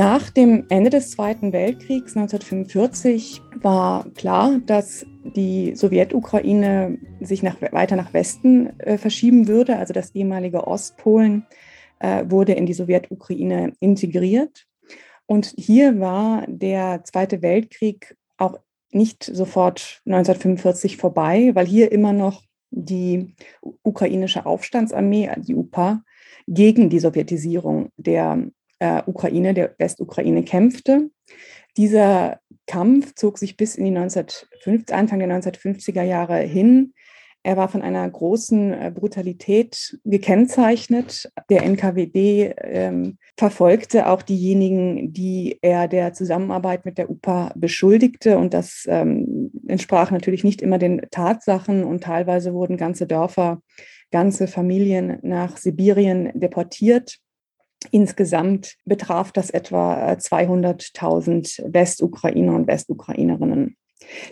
[0.00, 5.04] Nach dem Ende des Zweiten Weltkriegs 1945 war klar, dass
[5.36, 9.76] die Sowjetukraine sich nach, weiter nach Westen äh, verschieben würde.
[9.76, 11.46] Also das ehemalige Ostpolen
[11.98, 14.64] äh, wurde in die Sowjetukraine integriert.
[15.26, 18.58] Und hier war der Zweite Weltkrieg auch
[18.92, 23.34] nicht sofort 1945 vorbei, weil hier immer noch die
[23.82, 26.02] ukrainische Aufstandsarmee, die UPA,
[26.46, 28.50] gegen die Sowjetisierung der
[28.80, 31.10] äh, Ukraine, der Westukraine kämpfte.
[31.76, 36.92] Dieser Kampf zog sich bis in die 1950, Anfang der 1950er Jahre hin.
[37.42, 41.32] Er war von einer großen äh, Brutalität gekennzeichnet.
[41.48, 48.36] Der NKWD ähm, verfolgte auch diejenigen, die er der Zusammenarbeit mit der UPA beschuldigte.
[48.36, 51.82] Und das ähm, entsprach natürlich nicht immer den Tatsachen.
[51.84, 53.62] Und teilweise wurden ganze Dörfer,
[54.10, 57.20] ganze Familien nach Sibirien deportiert.
[57.90, 63.76] Insgesamt betraf das etwa 200.000 äh, Westukrainer und Westukrainerinnen.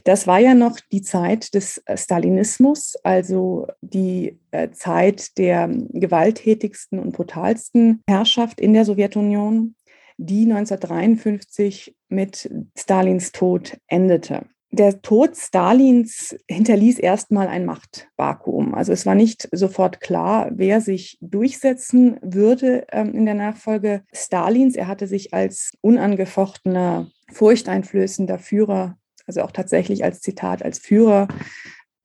[0.05, 6.99] Das war ja noch die Zeit des äh, Stalinismus, also die äh, Zeit der gewalttätigsten
[6.99, 9.75] und brutalsten Herrschaft in der Sowjetunion,
[10.19, 14.47] die 1953 mit Stalins Tod endete.
[14.71, 18.75] Der Tod Stalins hinterließ erstmal ein Machtvakuum.
[18.75, 24.77] Also es war nicht sofort klar, wer sich durchsetzen würde ähm, in der Nachfolge Stalins.
[24.77, 31.29] Er hatte sich als unangefochtener, furchteinflößender Führer also auch tatsächlich als Zitat, als Führer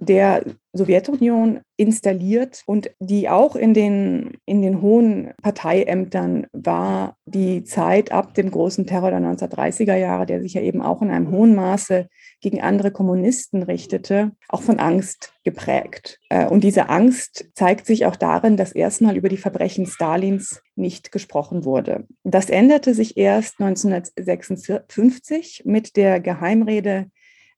[0.05, 8.11] der Sowjetunion installiert und die auch in den, in den hohen Parteiämtern war die Zeit
[8.11, 11.53] ab dem großen Terror der 1930er Jahre, der sich ja eben auch in einem hohen
[11.53, 12.07] Maße
[12.41, 16.19] gegen andere Kommunisten richtete, auch von Angst geprägt.
[16.29, 21.11] Äh, und diese Angst zeigt sich auch darin, dass erstmal über die Verbrechen Stalins nicht
[21.11, 22.07] gesprochen wurde.
[22.23, 27.11] Das änderte sich erst 1956 mit der Geheimrede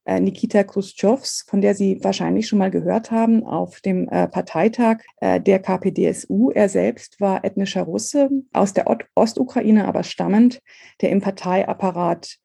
[0.07, 5.59] Nikita Khrushchevs, von der Sie wahrscheinlich schon mal gehört haben, auf dem äh, Parteitag der
[5.59, 6.51] KPDSU.
[6.51, 10.61] Er selbst war ethnischer Russe, aus der Ostukraine aber stammend,
[11.01, 12.37] der im Parteiapparat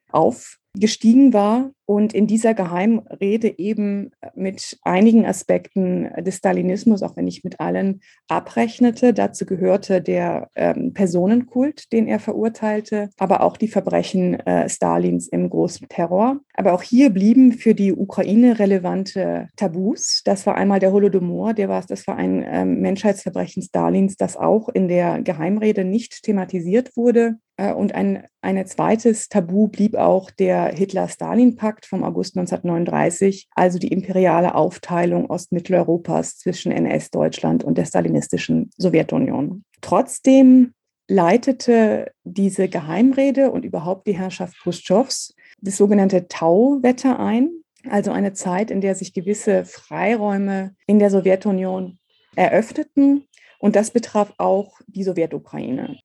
[0.74, 7.42] aufgestiegen war und in dieser Geheimrede eben mit einigen Aspekten des Stalinismus, auch wenn nicht
[7.42, 9.12] mit allen, abrechnete.
[9.12, 15.50] Dazu gehörte der ähm, Personenkult, den er verurteilte, aber auch die Verbrechen äh, Stalins im
[15.50, 16.38] großen Terror.
[16.54, 20.22] Aber auch hier blieben für die Ukraine relevante Tabus.
[20.24, 24.68] Das war einmal der Holodomor, der war, das war ein ähm, Menschheitsverbrechen Stalins, das auch
[24.68, 27.38] in der Geheimrede nicht thematisiert wurde.
[27.60, 33.78] Äh, und ein, ein zweites Tabu blieb auch der Hitler-Stalin-Pakt Pakt vom August 1939, also
[33.78, 39.62] die imperiale Aufteilung Ostmitteleuropas zwischen NS-Deutschland und der stalinistischen Sowjetunion.
[39.82, 40.72] Trotzdem
[41.06, 47.50] leitete diese Geheimrede und überhaupt die Herrschaft Khrushchevs das sogenannte Tau-Wetter ein,
[47.90, 51.98] also eine Zeit, in der sich gewisse Freiräume in der Sowjetunion
[52.36, 53.26] eröffneten.
[53.58, 55.98] Und das betraf auch die Sowjetukraine.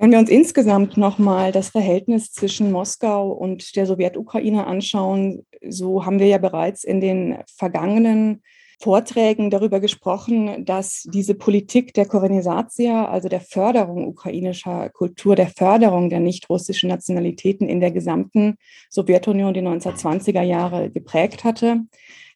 [0.00, 6.20] Wenn wir uns insgesamt nochmal das Verhältnis zwischen Moskau und der Sowjetukraine anschauen, so haben
[6.20, 8.42] wir ja bereits in den vergangenen
[8.80, 16.10] Vorträgen darüber gesprochen, dass diese Politik der Korenisatia, also der Förderung ukrainischer Kultur, der Förderung
[16.10, 18.54] der nicht-russischen Nationalitäten in der gesamten
[18.90, 21.80] Sowjetunion die 1920er Jahre geprägt hatte,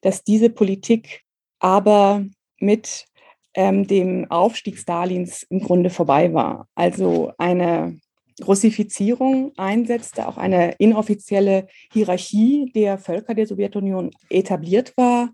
[0.00, 1.22] dass diese Politik
[1.60, 2.24] aber
[2.58, 3.06] mit
[3.54, 6.68] ähm, dem Aufstieg Stalins im Grunde vorbei war.
[6.74, 7.98] Also eine
[8.46, 15.30] Russifizierung einsetzte, auch eine inoffizielle Hierarchie der Völker der Sowjetunion etabliert war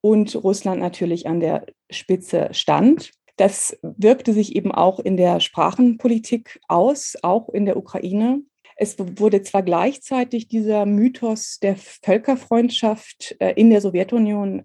[0.00, 3.10] und Russland natürlich an der Spitze stand.
[3.36, 8.42] Das wirkte sich eben auch in der Sprachenpolitik aus, auch in der Ukraine.
[8.76, 14.62] Es wurde zwar gleichzeitig dieser Mythos der Völkerfreundschaft äh, in der Sowjetunion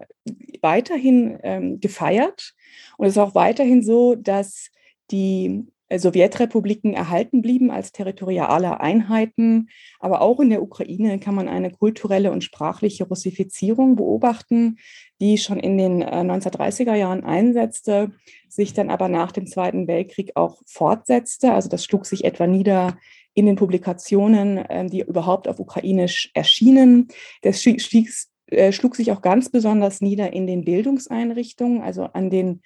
[0.62, 2.54] weiterhin ähm, gefeiert.
[2.98, 4.70] Und es ist auch weiterhin so, dass
[5.12, 9.70] die äh, Sowjetrepubliken erhalten blieben als territoriale Einheiten.
[10.00, 14.78] Aber auch in der Ukraine kann man eine kulturelle und sprachliche Russifizierung beobachten,
[15.20, 18.12] die schon in den 1930er Jahren einsetzte,
[18.48, 21.54] sich dann aber nach dem Zweiten Weltkrieg auch fortsetzte.
[21.54, 22.98] Also das schlug sich etwa nieder
[23.34, 27.08] in den Publikationen, ähm, die überhaupt auf Ukrainisch erschienen.
[27.42, 28.12] Das stieg,
[28.52, 32.62] äh, schlug sich auch ganz besonders nieder in den Bildungseinrichtungen, also an den,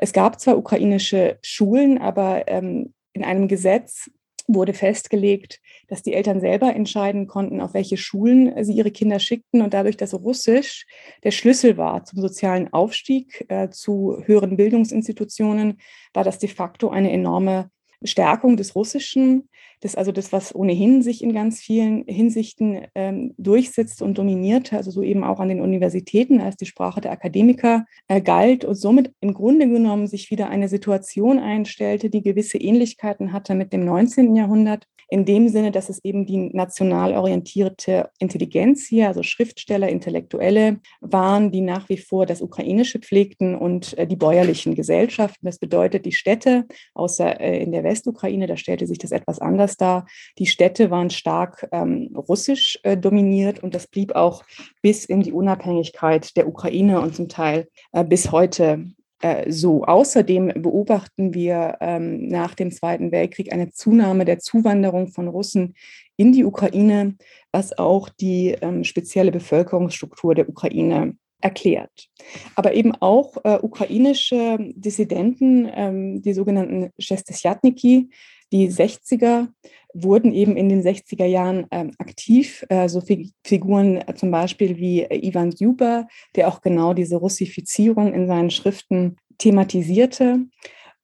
[0.00, 4.10] es gab zwar ukrainische Schulen, aber ähm, in einem Gesetz
[4.48, 9.62] wurde festgelegt, dass die Eltern selber entscheiden konnten, auf welche Schulen sie ihre Kinder schickten.
[9.62, 10.86] Und dadurch, dass Russisch
[11.24, 15.80] der Schlüssel war zum sozialen Aufstieg, äh, zu höheren Bildungsinstitutionen,
[16.14, 17.70] war das de facto eine enorme
[18.02, 19.48] Stärkung des Russischen,
[19.80, 24.90] das also das, was ohnehin sich in ganz vielen Hinsichten ähm, durchsetzt und dominiert, also
[24.90, 29.12] so eben auch an den Universitäten als die Sprache der Akademiker äh, galt und somit
[29.20, 34.34] im Grunde genommen sich wieder eine Situation einstellte, die gewisse Ähnlichkeiten hatte mit dem 19.
[34.34, 40.80] Jahrhundert, in dem Sinne, dass es eben die national orientierte Intelligenz hier, also Schriftsteller, Intellektuelle
[41.00, 45.46] waren, die nach wie vor das Ukrainische pflegten und äh, die bäuerlichen Gesellschaften.
[45.46, 49.76] Das bedeutet, die Städte, außer äh, in der Westukraine, da stellte sich das etwas anders
[49.76, 50.06] dar.
[50.38, 54.44] Die Städte waren stark ähm, russisch äh, dominiert und das blieb auch
[54.82, 58.86] bis in die Unabhängigkeit der Ukraine und zum Teil äh, bis heute
[59.20, 59.84] äh, so.
[59.84, 65.74] Außerdem beobachten wir ähm, nach dem Zweiten Weltkrieg eine Zunahme der Zuwanderung von Russen
[66.16, 67.16] in die Ukraine,
[67.52, 72.08] was auch die ähm, spezielle Bevölkerungsstruktur der Ukraine erklärt.
[72.54, 78.10] Aber eben auch äh, ukrainische Dissidenten, ähm, die sogenannten Shestisjatniki,
[78.52, 79.48] die 60er,
[79.94, 82.64] wurden eben in den 60er Jahren ähm, aktiv.
[82.68, 83.02] Äh, so
[83.44, 88.50] Figuren äh, zum Beispiel wie äh, Ivan Juba, der auch genau diese Russifizierung in seinen
[88.50, 90.40] Schriften thematisierte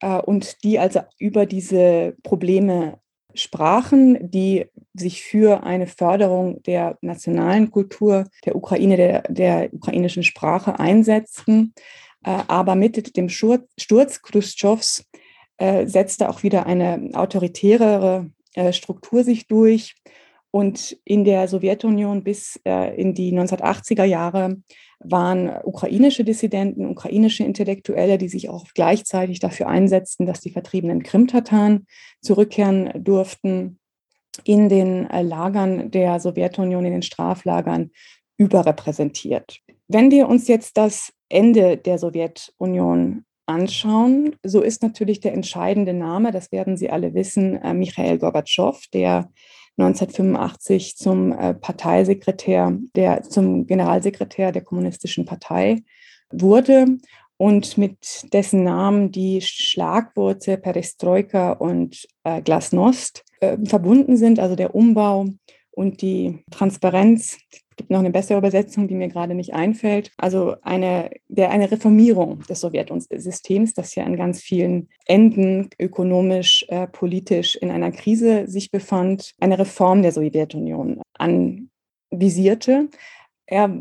[0.01, 2.99] äh, und die also über diese Probleme
[3.35, 10.79] sprachen, die sich für eine Förderung der nationalen Kultur der Ukraine, der, der ukrainischen Sprache
[10.79, 11.73] einsetzten.
[12.25, 15.05] Äh, aber mit dem Sturz Khrushchevs
[15.59, 19.95] äh, setzte auch wieder eine autoritärere äh, Struktur sich durch.
[20.51, 24.59] Und in der Sowjetunion bis äh, in die 1980er Jahre
[25.01, 31.87] waren ukrainische Dissidenten, ukrainische Intellektuelle, die sich auch gleichzeitig dafür einsetzten, dass die vertriebenen Krim-Tataren
[32.21, 33.79] zurückkehren durften,
[34.45, 37.91] in den äh, Lagern der Sowjetunion, in den Straflagern
[38.39, 39.59] überrepräsentiert.
[39.89, 46.33] Wenn wir uns jetzt das Ende der Sowjetunion anschauen, so ist natürlich der entscheidende Name,
[46.33, 49.31] das werden Sie alle wissen, äh, Michael Gorbatschow, der
[49.79, 55.83] 1985 zum äh, Parteisekretär, der zum Generalsekretär der Kommunistischen Partei
[56.31, 56.99] wurde
[57.37, 64.75] und mit dessen Namen die Schlagworte Perestroika und äh, Glasnost äh, verbunden sind, also der
[64.75, 65.27] Umbau
[65.73, 67.39] und die Transparenz,
[67.77, 70.13] gibt noch eine bessere Übersetzung, die mir gerade nicht einfällt.
[70.17, 76.87] Also eine, der, eine Reformierung des Sowjetsystems, das ja an ganz vielen Enden ökonomisch, äh,
[76.87, 82.89] politisch in einer Krise sich befand, eine Reform der Sowjetunion anvisierte.
[83.47, 83.81] Er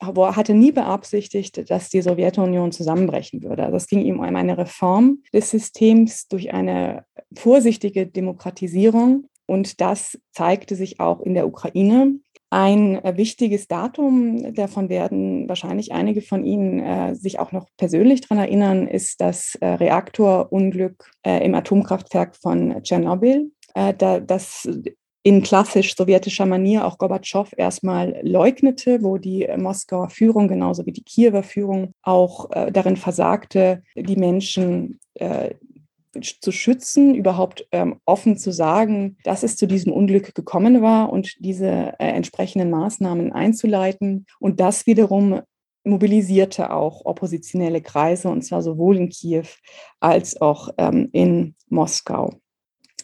[0.00, 3.64] hatte nie beabsichtigt, dass die Sowjetunion zusammenbrechen würde.
[3.64, 7.04] Also es ging ihm um eine Reform des Systems durch eine
[7.36, 9.28] vorsichtige Demokratisierung.
[9.46, 12.14] Und das zeigte sich auch in der Ukraine.
[12.50, 18.20] Ein äh, wichtiges Datum, davon werden wahrscheinlich einige von Ihnen äh, sich auch noch persönlich
[18.20, 23.50] daran erinnern, ist das äh, Reaktorunglück äh, im Atomkraftwerk von Tschernobyl.
[23.74, 24.68] Äh, da, das
[25.22, 31.04] in klassisch sowjetischer Manier auch Gorbatschow erstmal leugnete, wo die Moskauer Führung genauso wie die
[31.04, 35.00] Kiewer Führung auch äh, darin versagte, die Menschen
[36.20, 41.34] zu schützen, überhaupt ähm, offen zu sagen, dass es zu diesem Unglück gekommen war und
[41.38, 44.26] diese äh, entsprechenden Maßnahmen einzuleiten.
[44.38, 45.40] Und das wiederum
[45.84, 49.46] mobilisierte auch oppositionelle Kreise, und zwar sowohl in Kiew
[50.00, 52.34] als auch ähm, in Moskau.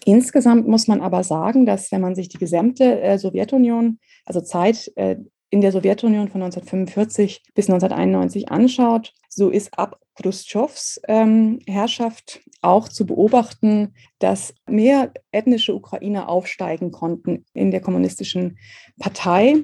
[0.04, 4.92] Insgesamt muss man aber sagen, dass wenn man sich die gesamte äh, Sowjetunion, also Zeit
[4.96, 5.16] äh,
[5.50, 12.88] in der Sowjetunion von 1945 bis 1991 anschaut, so ist ab Khrushchevs ähm, Herrschaft auch
[12.88, 18.58] zu beobachten, dass mehr ethnische Ukrainer aufsteigen konnten in der kommunistischen
[18.98, 19.62] Partei.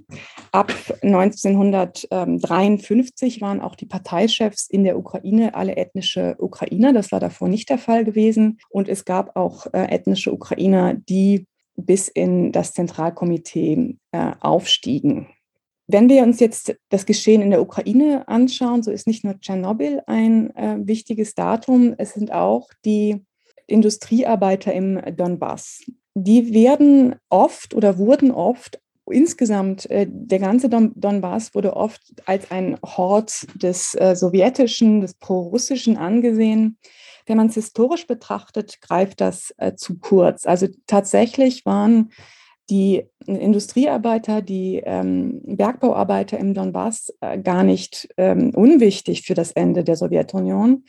[0.53, 0.73] Ab
[1.03, 6.93] 1953 waren auch die Parteichefs in der Ukraine alle ethnische Ukrainer.
[6.93, 8.61] Das war davor nicht der Fall gewesen.
[8.71, 15.27] Und es gab auch äh, ethnische Ukrainer, die bis in das Zentralkomitee äh, aufstiegen.
[15.87, 20.03] Wenn wir uns jetzt das Geschehen in der Ukraine anschauen, so ist nicht nur Tschernobyl
[20.07, 23.25] ein äh, wichtiges Datum, es sind auch die
[23.67, 25.83] Industriearbeiter im Donbass.
[26.15, 32.51] Die werden oft oder wurden oft insgesamt, äh, der ganze Don Donbass wurde oft als
[32.51, 36.79] ein Hort des äh, sowjetischen, des pro-russischen angesehen.
[37.27, 40.47] wenn man es historisch betrachtet, greift das äh, zu kurz.
[40.47, 42.11] Also tatsächlich waren
[42.71, 49.85] die Industriearbeiter, die ähm, Bergbauarbeiter im Donbass äh, gar nicht ähm, unwichtig für das Ende
[49.85, 50.85] der Sowjetunion,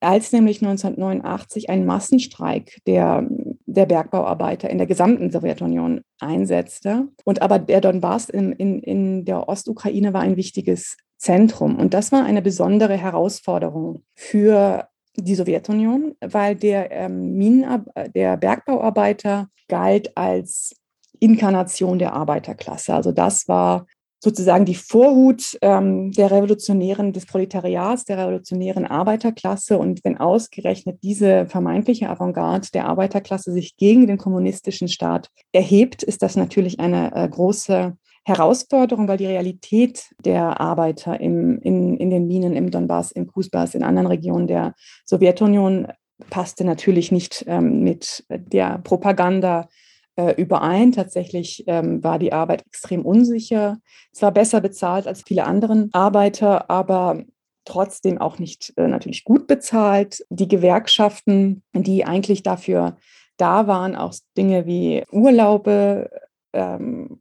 [0.00, 3.26] als nämlich 1989 ein Massenstreik der,
[3.66, 7.08] der Bergbauarbeiter in der gesamten Sowjetunion einsetzte.
[7.24, 11.76] Und aber der Donbass in, in, in der Ostukraine war ein wichtiges Zentrum.
[11.76, 19.48] Und das war eine besondere Herausforderung für die Sowjetunion, weil der, ähm, Minen, der Bergbauarbeiter
[19.68, 20.74] galt als
[21.20, 22.94] Inkarnation der Arbeiterklasse.
[22.94, 23.86] Also das war
[24.24, 29.78] sozusagen die Vorhut ähm, der revolutionären, des Proletariats, der revolutionären Arbeiterklasse.
[29.78, 36.22] Und wenn ausgerechnet diese vermeintliche Avantgarde der Arbeiterklasse sich gegen den kommunistischen Staat erhebt, ist
[36.22, 42.26] das natürlich eine äh, große Herausforderung, weil die Realität der Arbeiter im, in, in den
[42.26, 44.72] Minen im Donbass, im Kusbas, in anderen Regionen der
[45.04, 45.88] Sowjetunion
[46.30, 49.68] passte natürlich nicht ähm, mit der Propaganda
[50.16, 50.92] äh, überein.
[50.92, 53.78] Tatsächlich ähm, war die Arbeit extrem unsicher,
[54.12, 57.24] zwar besser bezahlt als viele andere Arbeiter, aber
[57.64, 60.24] trotzdem auch nicht äh, natürlich gut bezahlt.
[60.30, 62.96] Die Gewerkschaften, die eigentlich dafür
[63.36, 66.10] da waren, auch Dinge wie Urlaube,
[66.52, 67.18] ähm,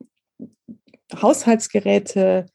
[1.21, 2.45] Haushaltsgeräte,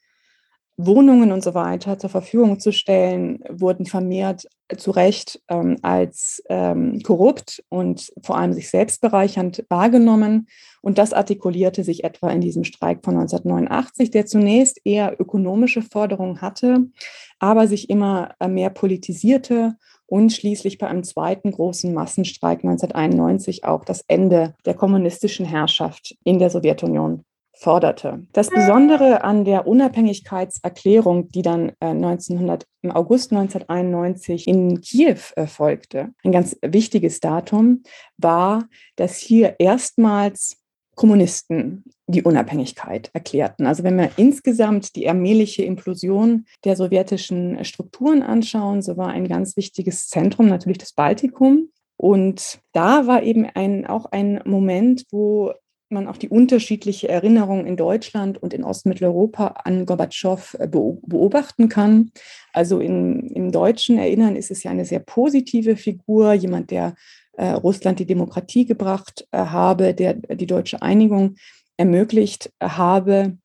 [0.76, 4.47] Wohnungen und so weiter zur Verfügung zu stellen, wurden vermehrt
[4.77, 10.49] zu Recht ähm, als ähm, korrupt und vor allem sich selbst bereichernd wahrgenommen.
[10.83, 16.41] Und das artikulierte sich etwa in diesem Streik von 1989, der zunächst eher ökonomische Forderungen
[16.41, 16.87] hatte,
[17.39, 23.85] aber sich immer äh, mehr politisierte und schließlich bei einem zweiten großen Massenstreik 1991 auch
[23.85, 27.25] das Ende der kommunistischen Herrschaft in der Sowjetunion
[27.59, 28.27] forderte.
[28.33, 36.11] Das Besondere an der Unabhängigkeitserklärung, die dann 1900, äh, im August 1991 in Kiew erfolgte,
[36.23, 37.83] ein ganz wichtiges Datum,
[38.17, 40.59] war, dass hier erstmals
[40.95, 43.67] Kommunisten die Unabhängigkeit erklärten.
[43.67, 49.57] Also wenn wir insgesamt die allmähliche Implosion der sowjetischen Strukturen anschauen, so war ein ganz
[49.57, 51.71] wichtiges Zentrum natürlich das Baltikum.
[51.97, 55.53] Und da war eben ein, auch ein Moment, wo
[55.90, 62.12] man auch die unterschiedliche Erinnerung in Deutschland und in Ostmitteleuropa an Gorbatschow äh, beobachten kann.
[62.52, 66.95] Also in, im deutschen Erinnern ist es ja eine sehr positive Figur, jemand, der
[67.37, 71.37] äh, Russland die Demokratie gebracht äh, habe, der die deutsche Einigung
[71.76, 73.38] ermöglicht habe.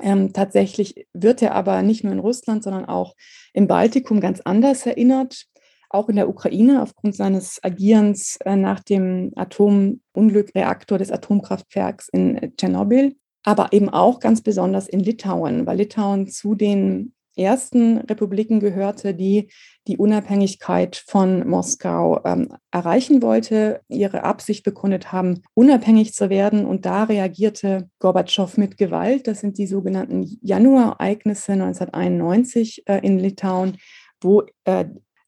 [0.00, 3.14] Ähm, tatsächlich wird er aber nicht nur in Russland, sondern auch
[3.52, 5.46] im Baltikum ganz anders erinnert
[5.90, 13.16] auch in der Ukraine aufgrund seines Agierens äh, nach dem Atomunglückreaktor des Atomkraftwerks in Tschernobyl,
[13.44, 19.48] aber eben auch ganz besonders in Litauen, weil Litauen zu den ersten Republiken gehörte, die
[19.86, 26.66] die Unabhängigkeit von Moskau ähm, erreichen wollte, ihre Absicht bekundet haben, unabhängig zu werden.
[26.66, 29.26] Und da reagierte Gorbatschow mit Gewalt.
[29.26, 33.78] Das sind die sogenannten Januareignisse 1991 äh, in Litauen,
[34.20, 34.86] wo äh,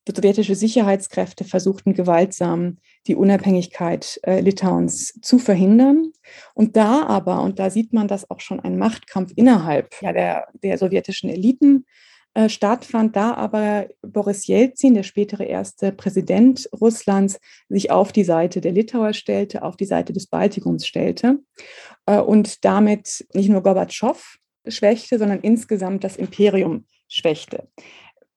[0.09, 6.13] sowjetische Sicherheitskräfte versuchten gewaltsam die Unabhängigkeit äh, Litauens zu verhindern.
[6.55, 10.49] Und da aber, und da sieht man, dass auch schon ein Machtkampf innerhalb ja, der,
[10.63, 11.87] der sowjetischen Eliten
[12.35, 18.61] äh, stattfand, da aber Boris Jelzin, der spätere erste Präsident Russlands, sich auf die Seite
[18.61, 21.41] der Litauer stellte, auf die Seite des Baltikums stellte
[22.07, 27.69] äh, und damit nicht nur Gorbatschow schwächte, sondern insgesamt das Imperium schwächte.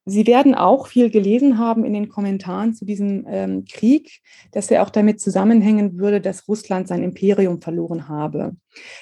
[0.08, 4.22] Sie werden auch viel gelesen haben in den Kommentaren zu diesem ähm, Krieg,
[4.52, 8.56] dass er auch damit zusammenhängen würde, dass Russland sein Imperium verloren habe.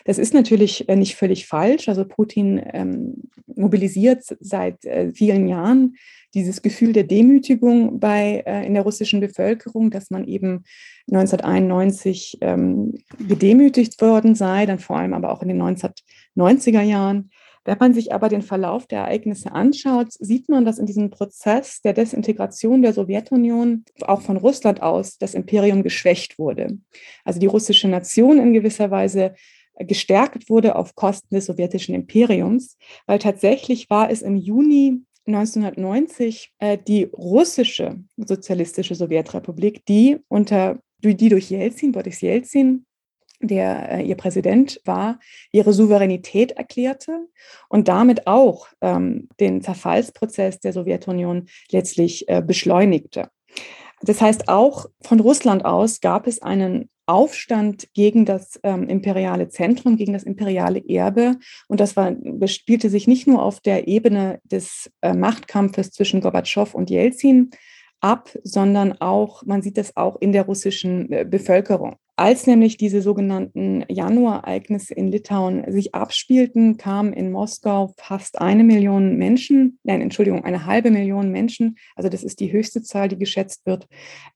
[0.05, 1.89] Das ist natürlich äh, nicht völlig falsch.
[1.89, 5.95] Also Putin ähm, mobilisiert seit äh, vielen Jahren
[6.33, 10.63] dieses Gefühl der Demütigung bei, äh, in der russischen Bevölkerung, dass man eben
[11.12, 17.29] 1991 ähm, gedemütigt worden sei, dann vor allem aber auch in den 1990er Jahren.
[17.65, 21.82] Wenn man sich aber den Verlauf der Ereignisse anschaut, sieht man, dass in diesem Prozess
[21.82, 26.77] der Desintegration der Sowjetunion auch von Russland aus das Imperium geschwächt wurde.
[27.24, 29.34] Also die russische Nation in gewisser Weise
[29.79, 32.77] gestärkt wurde auf Kosten des sowjetischen Imperiums,
[33.08, 41.29] weil tatsächlich war es im Juni 1990 äh, die russische sozialistische Sowjetrepublik, die unter die
[41.29, 42.86] durch Jelzin, Boris Jelzin,
[43.47, 45.19] der äh, ihr Präsident war,
[45.51, 47.27] ihre Souveränität erklärte
[47.69, 53.29] und damit auch ähm, den Zerfallsprozess der Sowjetunion letztlich äh, beschleunigte.
[54.01, 59.97] Das heißt, auch von Russland aus gab es einen Aufstand gegen das ähm, imperiale Zentrum,
[59.97, 61.38] gegen das imperiale Erbe.
[61.67, 62.15] Und das war,
[62.47, 67.51] spielte sich nicht nur auf der Ebene des äh, Machtkampfes zwischen Gorbatschow und Jelzin
[68.00, 71.95] ab, sondern auch, man sieht das auch in der russischen äh, Bevölkerung.
[72.15, 79.17] Als nämlich diese sogenannten Januarereignisse in Litauen sich abspielten, kamen in Moskau fast eine Million
[79.17, 83.65] Menschen, nein, Entschuldigung, eine halbe Million Menschen, also das ist die höchste Zahl, die geschätzt
[83.65, 83.88] wird,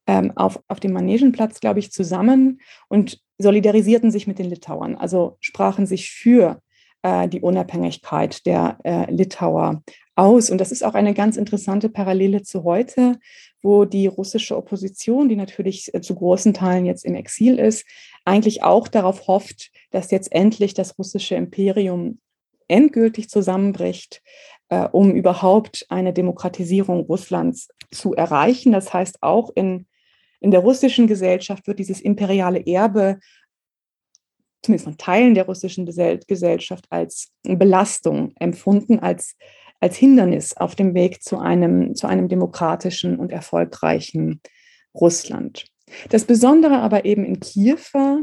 [0.08, 5.38] ähm, auf, auf dem Manegenplatz, glaube ich, zusammen und solidarisierten sich mit den Litauern, also
[5.40, 6.60] sprachen sich für
[7.04, 9.84] äh, die Unabhängigkeit der äh, Litauer
[10.18, 10.50] aus.
[10.50, 13.20] Und das ist auch eine ganz interessante Parallele zu heute,
[13.62, 17.86] wo die russische Opposition, die natürlich äh, zu großen Teilen jetzt im Exil ist,
[18.26, 22.20] eigentlich auch darauf hofft, dass jetzt endlich das russische Imperium
[22.68, 24.22] endgültig zusammenbricht,
[24.70, 28.72] äh, um überhaupt eine Demokratisierung Russlands zu erreichen.
[28.72, 29.88] Das heißt, auch in,
[30.40, 33.20] in der russischen Gesellschaft wird dieses imperiale Erbe
[34.64, 39.36] zumindest von Teilen der russischen Gesellschaft als Belastung empfunden, als,
[39.80, 44.42] als Hindernis auf dem Weg zu einem, zu einem demokratischen und erfolgreichen
[44.94, 45.66] Russland.
[46.10, 48.20] Das Besondere aber eben in Kiew war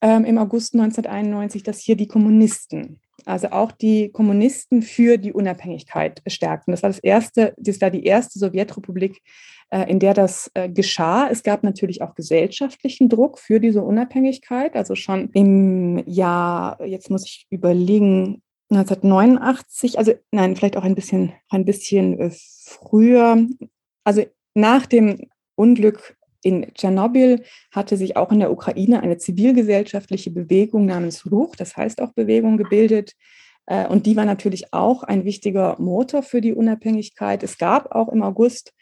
[0.00, 6.22] ähm, im August 1991, dass hier die Kommunisten also auch die Kommunisten für die Unabhängigkeit
[6.26, 6.72] stärkten.
[6.72, 9.22] Das war das erste, das war die erste Sowjetrepublik,
[9.70, 11.28] äh, in der das äh, geschah.
[11.30, 14.74] Es gab natürlich auch gesellschaftlichen Druck für diese Unabhängigkeit.
[14.76, 21.32] Also schon im Jahr, jetzt muss ich überlegen, 1989, also nein, vielleicht auch ein bisschen,
[21.48, 23.46] ein bisschen äh, früher.
[24.04, 24.24] Also
[24.54, 31.30] nach dem Unglück in Tschernobyl hatte sich auch in der Ukraine eine zivilgesellschaftliche Bewegung namens
[31.30, 33.14] Ruch, das heißt auch Bewegung, gebildet.
[33.66, 37.42] Äh, und die war natürlich auch ein wichtiger Motor für die Unabhängigkeit.
[37.42, 38.72] Es gab auch im August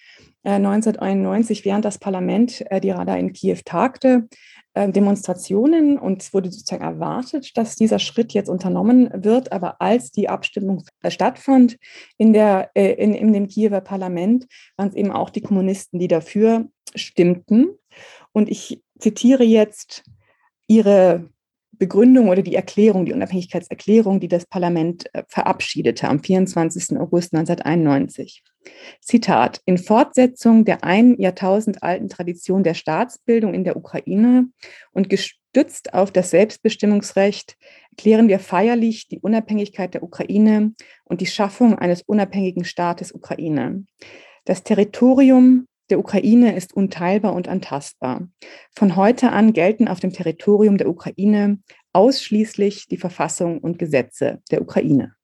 [0.45, 4.28] 1991, äh, während das Parlament die Rada in Kiew tagte,
[4.87, 9.52] Demonstrationen und es wurde sozusagen erwartet, dass dieser Schritt jetzt unternommen wird.
[9.52, 11.78] Aber als die Abstimmung stattfand
[12.16, 16.68] in, der, in, in dem Kiewer Parlament, waren es eben auch die Kommunisten, die dafür
[16.94, 17.70] stimmten.
[18.32, 20.04] Und ich zitiere jetzt
[20.66, 21.28] ihre
[21.78, 26.99] Begründung oder die Erklärung, die Unabhängigkeitserklärung, die das Parlament äh, verabschiedete am 24.
[26.99, 28.42] August 1991.
[29.00, 34.48] Zitat, in Fortsetzung der ein Jahrtausend alten Tradition der Staatsbildung in der Ukraine
[34.92, 37.57] und gestützt auf das Selbstbestimmungsrecht
[37.90, 40.72] erklären wir feierlich die Unabhängigkeit der Ukraine
[41.05, 43.85] und die Schaffung eines unabhängigen Staates Ukraine.
[44.44, 48.29] Das Territorium der Ukraine ist unteilbar und antastbar.
[48.74, 51.59] Von heute an gelten auf dem Territorium der Ukraine
[51.92, 55.14] ausschließlich die Verfassung und Gesetze der Ukraine.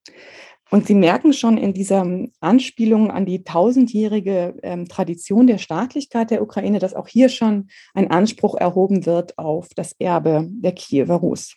[0.71, 2.05] Und Sie merken schon in dieser
[2.39, 8.09] Anspielung an die tausendjährige ähm, Tradition der Staatlichkeit der Ukraine, dass auch hier schon ein
[8.09, 11.55] Anspruch erhoben wird auf das Erbe der Kiewer Rus.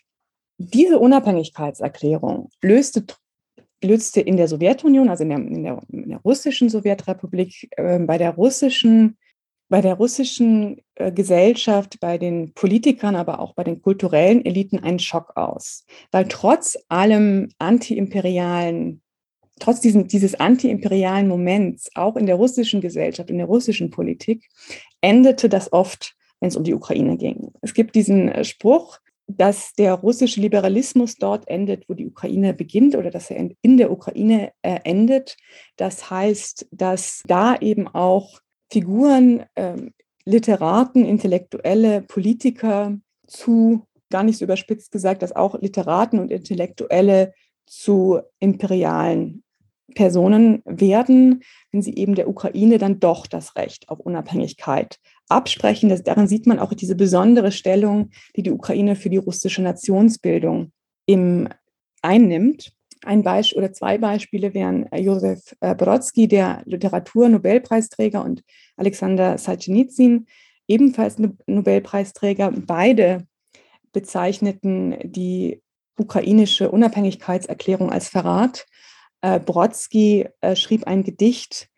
[0.57, 3.05] Diese Unabhängigkeitserklärung löste
[3.83, 8.17] löste in der Sowjetunion, also in der, in der, in der russischen Sowjetrepublik, äh, bei
[8.17, 9.17] der russischen,
[9.69, 14.99] bei der russischen äh, Gesellschaft, bei den Politikern, aber auch bei den kulturellen Eliten einen
[14.99, 15.85] Schock aus.
[16.11, 19.01] Weil trotz allem antiimperialen,
[19.59, 24.49] trotz diesem, dieses antiimperialen Moments, auch in der russischen Gesellschaft, in der russischen Politik,
[25.01, 27.51] endete das oft, wenn es um die Ukraine ging.
[27.61, 32.95] Es gibt diesen äh, Spruch, dass der russische Liberalismus dort endet, wo die Ukraine beginnt
[32.95, 35.37] oder dass er in der Ukraine äh, endet.
[35.77, 38.39] Das heißt, dass da eben auch
[38.71, 39.93] Figuren, ähm,
[40.25, 47.33] Literaten, Intellektuelle, Politiker zu, gar nicht so überspitzt gesagt, dass auch Literaten und Intellektuelle
[47.67, 49.43] zu imperialen
[49.95, 55.89] Personen werden, wenn sie eben der Ukraine dann doch das Recht auf Unabhängigkeit absprechen.
[55.89, 60.71] Das, daran sieht man auch diese besondere Stellung, die die Ukraine für die russische Nationsbildung
[61.05, 61.47] im,
[62.01, 62.73] einnimmt.
[63.05, 68.43] Ein Beispiel oder zwei Beispiele wären äh, Josef äh, Brodsky, der Literatur-Nobelpreisträger, und
[68.75, 70.25] Alexander Solzhenitsyn,
[70.67, 72.51] ebenfalls Nobelpreisträger.
[72.51, 73.25] Beide
[73.93, 75.61] bezeichneten die
[75.97, 78.65] ukrainische Unabhängigkeitserklärung als Verrat
[79.21, 81.69] äh, Brodsky schrieb ein Gedicht,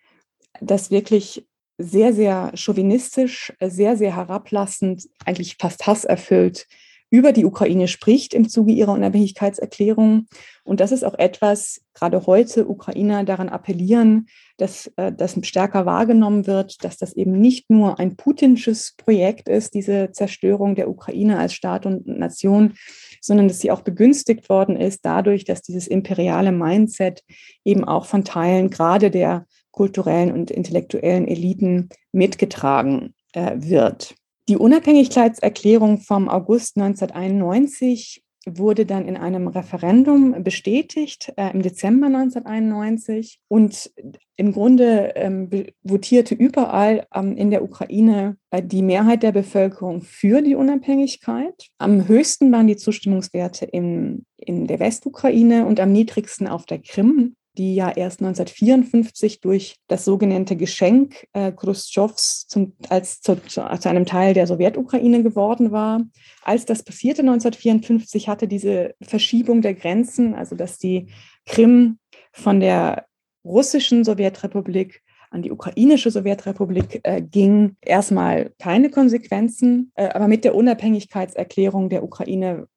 [0.59, 1.47] das wirklich
[1.81, 6.67] sehr, sehr chauvinistisch, sehr, sehr herablassend, eigentlich fast hasserfüllt
[7.13, 10.27] über die Ukraine spricht im Zuge ihrer Unabhängigkeitserklärung.
[10.63, 16.47] Und das ist auch etwas, gerade heute Ukrainer daran appellieren, dass äh, das stärker wahrgenommen
[16.47, 21.53] wird, dass das eben nicht nur ein putinsches Projekt ist, diese Zerstörung der Ukraine als
[21.53, 22.75] Staat und Nation,
[23.19, 27.23] sondern dass sie auch begünstigt worden ist dadurch, dass dieses imperiale Mindset
[27.65, 34.15] eben auch von Teilen gerade der kulturellen und intellektuellen Eliten mitgetragen äh, wird.
[34.49, 43.39] Die Unabhängigkeitserklärung vom August 1991 wurde dann in einem Referendum bestätigt äh, im Dezember 1991
[43.47, 43.91] und
[44.35, 45.49] im Grunde ähm,
[45.83, 51.67] votierte überall ähm, in der Ukraine äh, die Mehrheit der Bevölkerung für die Unabhängigkeit.
[51.77, 57.35] Am höchsten waren die Zustimmungswerte in, in der Westukraine und am niedrigsten auf der Krim
[57.57, 63.89] die ja erst 1954 durch das sogenannte Geschenk äh, Khrushchevs zum, als zu, zu, zu,
[63.89, 66.01] einem Teil der Sowjetukraine geworden war.
[66.43, 71.07] Als das passierte 1954, hatte diese Verschiebung der Grenzen, also dass die
[71.45, 71.99] Krim
[72.31, 73.05] von der
[73.43, 79.91] russischen Sowjetrepublik an die ukrainische Sowjetrepublik äh, ging, erstmal keine Konsequenzen.
[79.95, 82.67] Äh, aber mit der Unabhängigkeitserklärung der Ukraine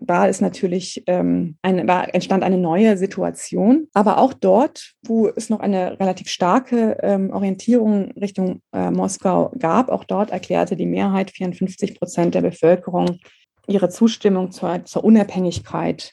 [0.00, 3.88] war es natürlich, ähm, eine, war, entstand eine neue Situation.
[3.92, 9.90] Aber auch dort, wo es noch eine relativ starke ähm, Orientierung Richtung äh, Moskau gab,
[9.90, 13.18] auch dort erklärte die Mehrheit, 54 Prozent der Bevölkerung,
[13.66, 16.12] ihre Zustimmung zur, zur Unabhängigkeit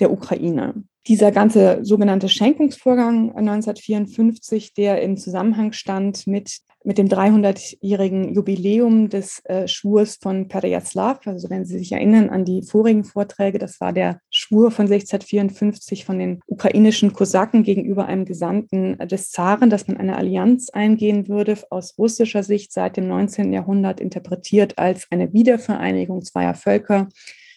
[0.00, 0.74] der Ukraine.
[1.08, 9.44] Dieser ganze sogenannte Schenkungsvorgang 1954, der im Zusammenhang stand mit mit dem 300-jährigen Jubiläum des
[9.44, 11.26] äh, Schwurs von Perejaslav.
[11.26, 16.04] Also wenn Sie sich erinnern an die vorigen Vorträge, das war der Schwur von 1654
[16.04, 21.56] von den ukrainischen Kosaken gegenüber einem Gesandten des Zaren, dass man eine Allianz eingehen würde,
[21.70, 23.52] aus russischer Sicht seit dem 19.
[23.52, 27.08] Jahrhundert interpretiert als eine Wiedervereinigung zweier Völker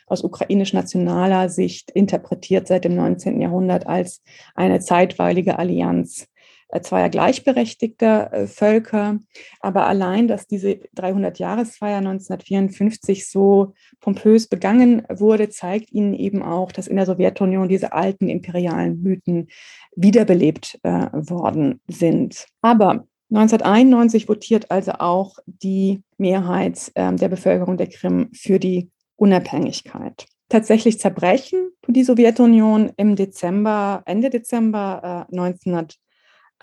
[0.07, 3.41] aus ukrainisch-nationaler Sicht interpretiert seit dem 19.
[3.41, 4.21] Jahrhundert als
[4.53, 6.34] eine zeitweilige Allianz äh,
[6.81, 9.19] zweier gleichberechtigter äh, Völker.
[9.59, 16.87] Aber allein, dass diese 300-Jahresfeier 1954 so pompös begangen wurde, zeigt ihnen eben auch, dass
[16.87, 19.47] in der Sowjetunion diese alten imperialen Mythen
[19.95, 22.47] wiederbelebt äh, worden sind.
[22.61, 30.25] Aber 1991 votiert also auch die Mehrheit äh, der Bevölkerung der Krim für die Unabhängigkeit.
[30.49, 35.99] Tatsächlich zerbrechen die Sowjetunion im Dezember, Ende Dezember äh, 1991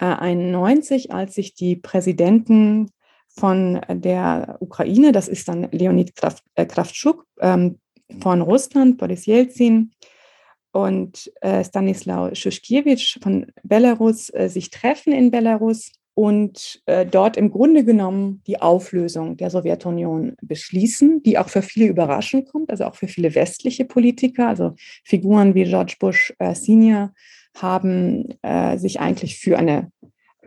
[0.03, 2.91] 91, als sich die Präsidenten
[3.29, 7.79] von der Ukraine, das ist dann Leonid Kraft, äh, Kraftschuk ähm,
[8.21, 9.93] von Russland, Boris Jelzin
[10.73, 17.51] und äh, Stanislaw Schuschkiewicz von Belarus äh, sich treffen in Belarus und äh, dort im
[17.51, 22.97] Grunde genommen die Auflösung der Sowjetunion beschließen, die auch für viele überraschend kommt, also auch
[22.97, 27.15] für viele westliche Politiker, also Figuren wie George Bush äh, Senior
[27.55, 29.91] haben äh, sich eigentlich für eine,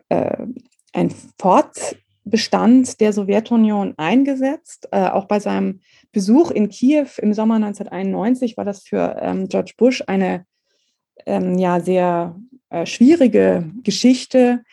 [0.09, 0.45] äh,
[0.93, 4.87] ein Fortbestand der Sowjetunion eingesetzt.
[4.91, 9.73] Äh, auch bei seinem Besuch in Kiew im Sommer 1991 war das für ähm, George
[9.77, 10.45] Bush eine
[11.25, 12.35] ähm, ja, sehr
[12.69, 14.63] äh, schwierige Geschichte.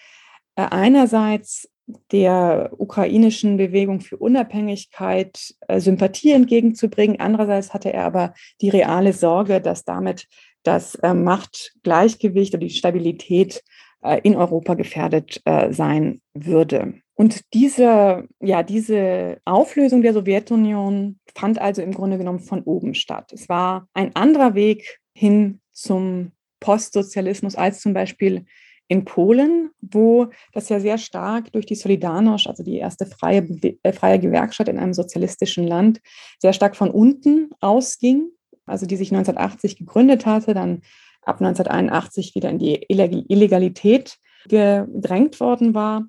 [0.57, 1.68] Äh, einerseits
[2.11, 7.21] der ukrainischen Bewegung für Unabhängigkeit äh, Sympathie entgegenzubringen.
[7.21, 10.27] Andererseits hatte er aber die reale Sorge, dass damit
[10.62, 13.62] das äh, Machtgleichgewicht oder die Stabilität
[14.03, 16.94] äh, in Europa gefährdet äh, sein würde.
[17.14, 23.33] Und diese, ja, diese Auflösung der Sowjetunion fand also im Grunde genommen von oben statt.
[23.33, 28.46] Es war ein anderer Weg hin zum Postsozialismus als zum Beispiel
[28.88, 33.46] in Polen, wo das ja sehr stark durch die Solidarność, also die erste freie,
[33.94, 36.01] freie Gewerkschaft in einem sozialistischen Land,
[36.40, 38.31] sehr stark von unten ausging
[38.66, 40.83] also die sich 1980 gegründet hatte, dann
[41.22, 46.09] ab 1981 wieder in die Illegalität gedrängt worden war,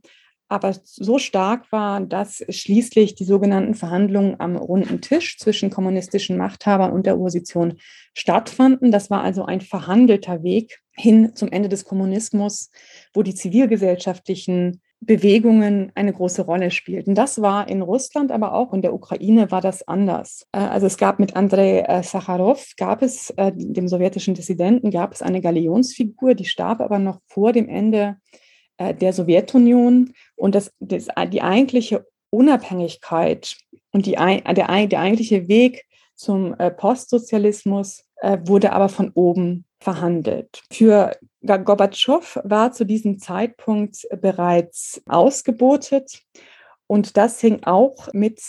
[0.54, 6.92] aber so stark war, dass schließlich die sogenannten Verhandlungen am runden Tisch zwischen kommunistischen Machthabern
[6.92, 7.80] und der Opposition
[8.14, 8.92] stattfanden.
[8.92, 12.70] Das war also ein verhandelter Weg hin zum Ende des Kommunismus,
[13.16, 17.16] wo die zivilgesellschaftlichen Bewegungen eine große Rolle spielten.
[17.16, 20.46] Das war in Russland, aber auch in der Ukraine war das anders.
[20.52, 25.14] Äh, also es gab mit Andrei äh, Sacharow, gab es, äh, dem sowjetischen Dissidenten, gab
[25.14, 28.18] es eine Galionsfigur, die starb aber noch vor dem Ende
[28.80, 30.14] der Sowjetunion.
[30.36, 33.56] Und das, das die eigentliche Unabhängigkeit
[33.92, 35.86] und die, der, der eigentliche Weg
[36.16, 38.04] zum Postsozialismus
[38.46, 40.64] wurde aber von oben verhandelt.
[40.72, 46.22] Für Gorbatschow war zu diesem Zeitpunkt bereits ausgebotet
[46.88, 48.42] und das hing auch mit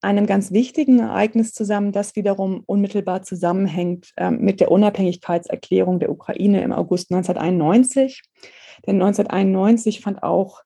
[0.00, 6.62] einem ganz wichtigen Ereignis zusammen, das wiederum unmittelbar zusammenhängt äh, mit der Unabhängigkeitserklärung der Ukraine
[6.62, 8.22] im August 1991.
[8.86, 10.62] Denn 1991 fand auch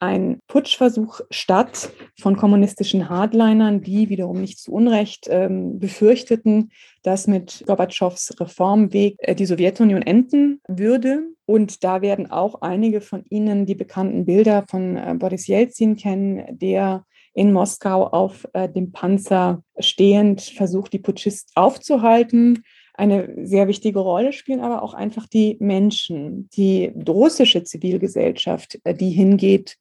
[0.00, 6.70] ein Putschversuch statt von kommunistischen Hardlinern, die wiederum nicht zu Unrecht ähm, befürchteten,
[7.02, 11.22] dass mit Gorbatschows Reformweg äh, die Sowjetunion enden würde.
[11.46, 16.58] Und da werden auch einige von Ihnen die bekannten Bilder von äh, Boris Jelzin kennen,
[16.58, 17.04] der
[17.34, 22.62] in Moskau auf äh, dem Panzer stehend versucht, die Putschisten aufzuhalten.
[22.96, 29.10] Eine sehr wichtige Rolle spielen aber auch einfach die Menschen, die russische Zivilgesellschaft, äh, die
[29.10, 29.76] hingeht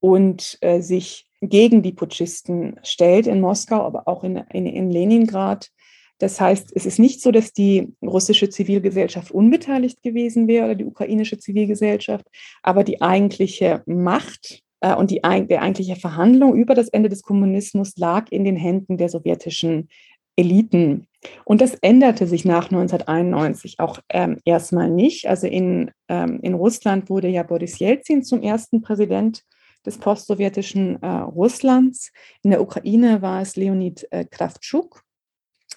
[0.00, 5.70] und äh, sich gegen die Putschisten stellt in Moskau, aber auch in, in, in Leningrad.
[6.18, 10.84] Das heißt, es ist nicht so, dass die russische Zivilgesellschaft unbeteiligt gewesen wäre oder die
[10.84, 12.26] ukrainische Zivilgesellschaft,
[12.62, 17.96] aber die eigentliche Macht äh, und die, der eigentliche Verhandlung über das Ende des Kommunismus
[17.96, 19.88] lag in den Händen der sowjetischen
[20.36, 21.08] Eliten.
[21.44, 25.28] Und das änderte sich nach 1991 auch ähm, erstmal nicht.
[25.28, 29.44] Also in, ähm, in Russland wurde ja Boris Jelzin zum ersten Präsident
[29.86, 32.12] des postsowjetischen äh, Russlands.
[32.42, 35.02] In der Ukraine war es Leonid äh, Kravtschuk,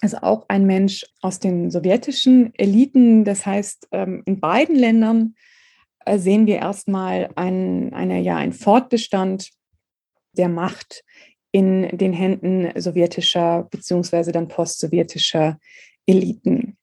[0.00, 3.24] also auch ein Mensch aus den sowjetischen Eliten.
[3.24, 5.34] Das heißt, ähm, in beiden Ländern
[6.04, 9.50] äh, sehen wir erstmal ein, eine, ja, einen Fortbestand
[10.32, 11.02] der Macht
[11.56, 15.58] in den Händen sowjetischer beziehungsweise dann postsowjetischer
[16.04, 16.76] Eliten.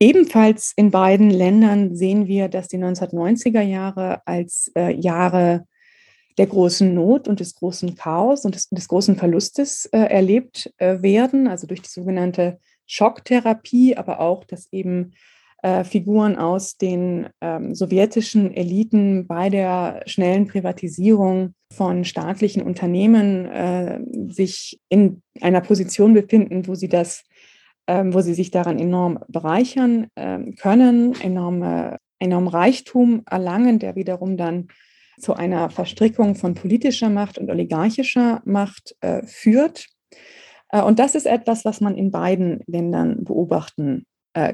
[0.00, 5.66] Ebenfalls in beiden Ländern sehen wir, dass die 1990er Jahre als äh, Jahre
[6.38, 11.02] der großen Not und des großen Chaos und des, des großen Verlustes äh, erlebt äh,
[11.02, 15.12] werden, also durch die sogenannte Schocktherapie, aber auch, dass eben
[15.66, 23.98] äh, Figuren aus den ähm, sowjetischen Eliten bei der schnellen Privatisierung von staatlichen Unternehmen äh,
[24.28, 27.24] sich in einer Position befinden, wo sie das,
[27.88, 34.36] ähm, wo sie sich daran enorm bereichern ähm, können, enorme, enorm Reichtum erlangen, der wiederum
[34.36, 34.68] dann
[35.18, 39.88] zu einer Verstrickung von politischer Macht und oligarchischer Macht äh, führt.
[40.68, 44.06] Äh, und das ist etwas, was man in beiden Ländern beobachten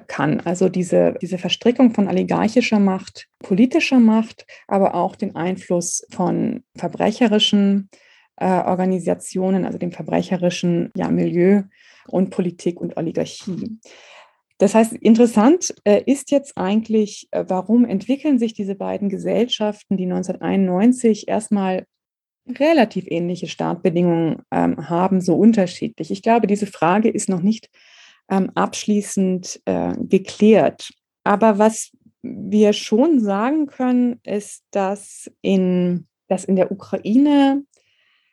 [0.07, 0.41] kann.
[0.41, 7.91] Also diese, diese Verstrickung von oligarchischer Macht, politischer Macht, aber auch den Einfluss von verbrecherischen
[8.37, 11.63] äh, Organisationen, also dem verbrecherischen ja, Milieu
[12.09, 13.79] und Politik und Oligarchie.
[14.59, 20.05] Das heißt, interessant äh, ist jetzt eigentlich, äh, warum entwickeln sich diese beiden Gesellschaften, die
[20.05, 21.87] 1991 erstmal
[22.49, 26.11] relativ ähnliche Startbedingungen ähm, haben, so unterschiedlich?
[26.11, 27.71] Ich glaube, diese Frage ist noch nicht
[28.31, 30.91] ähm, abschließend äh, geklärt.
[31.25, 37.65] Aber was wir schon sagen können, ist, dass in, dass in der Ukraine,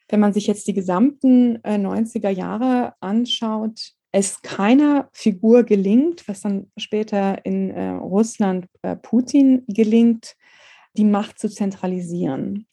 [0.08, 6.41] wenn man sich jetzt die gesamten äh, 90er Jahre anschaut, es keiner Figur gelingt, was
[6.41, 10.36] dann später in äh, Russland äh, Putin gelingt,
[10.93, 12.67] die Macht zu zentralisieren.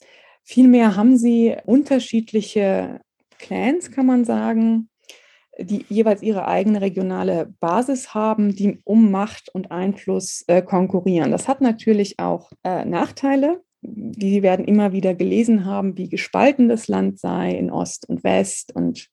[0.44, 3.00] Vielmehr haben sie unterschiedliche
[3.38, 4.88] Clans, kann man sagen,
[5.58, 11.30] die jeweils ihre eigene regionale Basis haben, die um Macht und Einfluss äh, konkurrieren.
[11.30, 13.62] Das hat natürlich auch äh, Nachteile.
[13.82, 18.74] Die werden immer wieder gelesen haben, wie gespalten das Land sei in Ost und West
[18.74, 19.08] und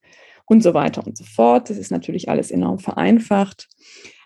[0.46, 1.70] und so weiter und so fort.
[1.70, 3.68] Das ist natürlich alles enorm vereinfacht.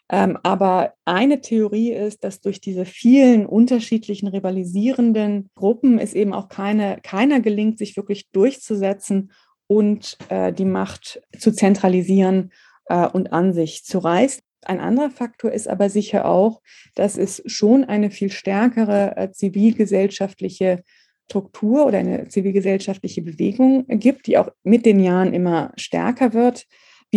[0.10, 6.48] Ähm, aber eine Theorie ist, dass durch diese vielen unterschiedlichen rivalisierenden Gruppen es eben auch
[6.48, 9.32] keine, keiner gelingt, sich wirklich durchzusetzen
[9.68, 12.52] und äh, die Macht zu zentralisieren
[12.86, 14.42] äh, und an sich zu reißen.
[14.66, 16.62] Ein anderer Faktor ist aber sicher auch,
[16.96, 20.84] dass es schon eine viel stärkere äh, zivilgesellschaftliche
[21.30, 26.66] Struktur oder eine zivilgesellschaftliche Bewegung gibt, die auch mit den Jahren immer stärker wird.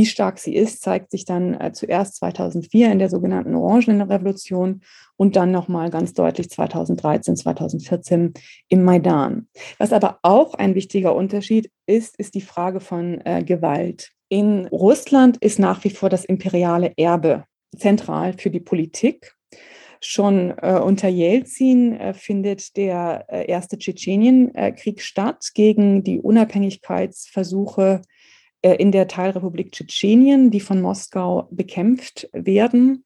[0.01, 4.81] Wie stark sie ist, zeigt sich dann äh, zuerst 2004 in der sogenannten Orangenrevolution
[5.19, 8.33] und dann nochmal ganz deutlich 2013, 2014
[8.69, 9.49] im Maidan.
[9.77, 14.13] Was aber auch ein wichtiger Unterschied ist, ist die Frage von äh, Gewalt.
[14.31, 17.45] In Russland ist nach wie vor das imperiale Erbe
[17.77, 19.37] zentral für die Politik
[20.03, 28.10] Schon äh, unter Jelzin äh, findet der äh, erste Tschetschenienkrieg statt gegen die Unabhängigkeitsversuche äh,
[28.63, 33.05] in der Teilrepublik Tschetschenien, die von Moskau bekämpft werden.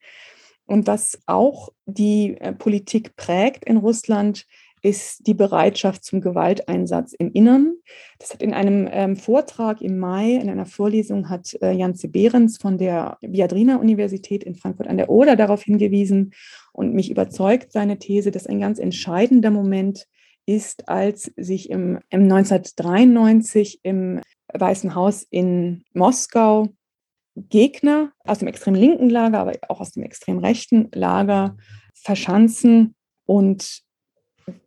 [0.66, 4.46] Und was auch die äh, Politik prägt in Russland,
[4.84, 7.76] ist die Bereitschaft zum Gewalteinsatz im Innern.
[8.18, 12.58] Das hat in einem ähm, Vortrag im Mai, in einer Vorlesung, hat äh, Janze Behrens
[12.58, 16.34] von der Viadrina-Universität in Frankfurt an der Oder darauf hingewiesen
[16.74, 20.06] und mich überzeugt seine These, dass ein ganz entscheidender Moment
[20.44, 24.20] ist, als sich im, im 1993 im
[24.58, 26.68] Weißen Haus in Moskau
[27.36, 31.56] Gegner aus dem extrem linken Lager, aber auch aus dem extrem rechten Lager
[31.94, 32.94] verschanzen
[33.26, 33.82] und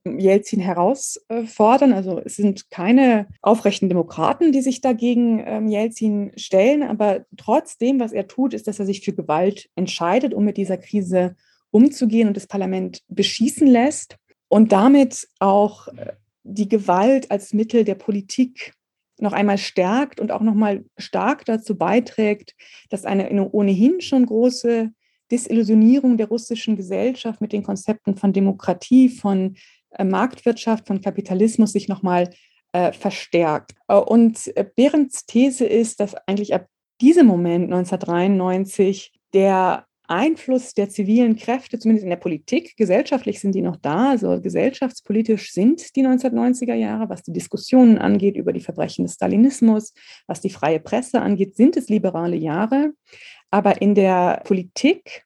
[0.05, 1.93] Jelzin herausfordern.
[1.93, 8.11] Also es sind keine aufrechten Demokraten, die sich dagegen ähm, Jelzin stellen, aber trotzdem, was
[8.11, 11.35] er tut, ist, dass er sich für Gewalt entscheidet, um mit dieser Krise
[11.71, 17.95] umzugehen und das Parlament beschießen lässt und damit auch äh, die Gewalt als Mittel der
[17.95, 18.73] Politik
[19.19, 22.55] noch einmal stärkt und auch noch mal stark dazu beiträgt,
[22.89, 24.91] dass eine ohnehin schon große
[25.31, 29.55] Desillusionierung der russischen Gesellschaft mit den Konzepten von Demokratie, von
[29.91, 32.29] äh, Marktwirtschaft, von Kapitalismus sich noch mal
[32.71, 33.73] äh, verstärkt.
[33.87, 36.67] Äh, und äh, Behrens These ist, dass eigentlich ab
[37.01, 43.61] diesem Moment 1993 der Einfluss der zivilen Kräfte, zumindest in der Politik, gesellschaftlich sind die
[43.61, 49.05] noch da, also gesellschaftspolitisch sind die 1990er Jahre, was die Diskussionen angeht über die Verbrechen
[49.05, 49.93] des Stalinismus,
[50.25, 52.93] was die freie Presse angeht, sind es liberale Jahre.
[53.51, 55.25] Aber in der Politik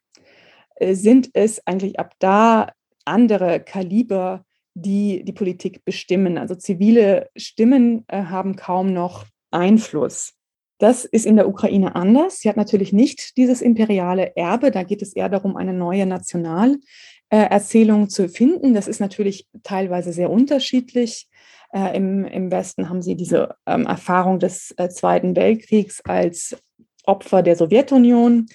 [0.76, 2.72] äh, sind es eigentlich ab da
[3.06, 6.38] andere Kaliber, die die Politik bestimmen.
[6.38, 10.34] Also zivile Stimmen äh, haben kaum noch Einfluss.
[10.82, 12.40] Das ist in der Ukraine anders.
[12.40, 14.72] Sie hat natürlich nicht dieses imperiale Erbe.
[14.72, 18.74] Da geht es eher darum, eine neue Nationalerzählung zu finden.
[18.74, 21.30] Das ist natürlich teilweise sehr unterschiedlich.
[21.72, 26.58] Äh, Im, Im Westen haben sie diese ähm, Erfahrung des äh, Zweiten Weltkriegs als
[27.06, 28.48] Opfer der Sowjetunion.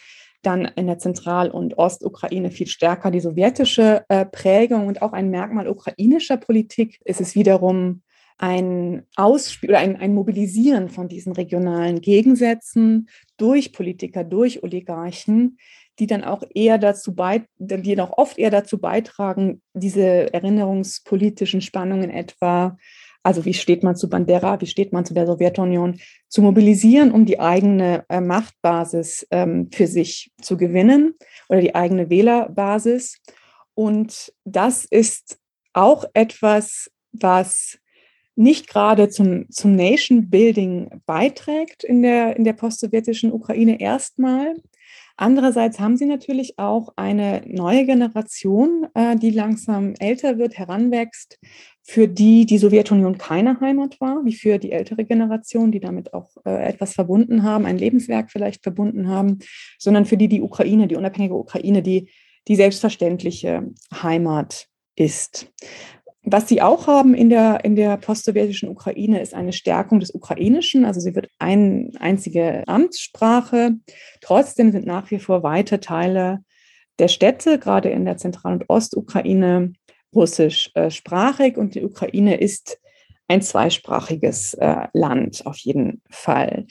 [0.42, 5.30] Dann in der Zentral- und Ostukraine viel stärker die sowjetische äh, Prägung und auch ein
[5.30, 8.02] Merkmal ukrainischer Politik ist es wiederum
[8.38, 15.59] ein Ausspiel oder ein, ein Mobilisieren von diesen regionalen Gegensätzen durch Politiker, durch Oligarchen,
[15.99, 22.11] die dann auch eher dazu bei, die dann oft eher dazu beitragen, diese erinnerungspolitischen Spannungen
[22.11, 22.77] etwa,
[23.22, 27.25] also wie steht man zu Bandera, wie steht man zu der Sowjetunion, zu mobilisieren, um
[27.25, 31.14] die eigene äh, Machtbasis ähm, für sich zu gewinnen
[31.49, 33.18] oder die eigene Wählerbasis.
[33.75, 35.38] Und das ist
[35.72, 37.79] auch etwas, was
[38.37, 44.55] nicht gerade zum, zum Nation Building beiträgt in der, in der postsowjetischen Ukraine erstmal.
[45.16, 51.38] Andererseits haben sie natürlich auch eine neue Generation, äh, die langsam älter wird, heranwächst,
[51.83, 56.37] für die die Sowjetunion keine Heimat war, wie für die ältere Generation, die damit auch
[56.44, 59.38] äh, etwas verbunden haben, ein Lebenswerk vielleicht verbunden haben,
[59.79, 62.11] sondern für die die Ukraine, die unabhängige Ukraine, die
[62.49, 63.70] die selbstverständliche
[64.03, 65.53] Heimat ist.
[66.28, 70.84] Was sie auch haben in der, in der postsowjetischen Ukraine ist eine Stärkung des Ukrainischen.
[70.84, 73.76] Also sie wird eine einzige Amtssprache.
[74.20, 76.40] Trotzdem sind nach wie vor weite Teile
[76.98, 79.74] der Städte, gerade in der Zentral- und Ostukraine,
[80.12, 81.56] russischsprachig.
[81.56, 82.80] Und die Ukraine ist
[83.28, 86.66] ein zweisprachiges äh, Land auf jeden Fall.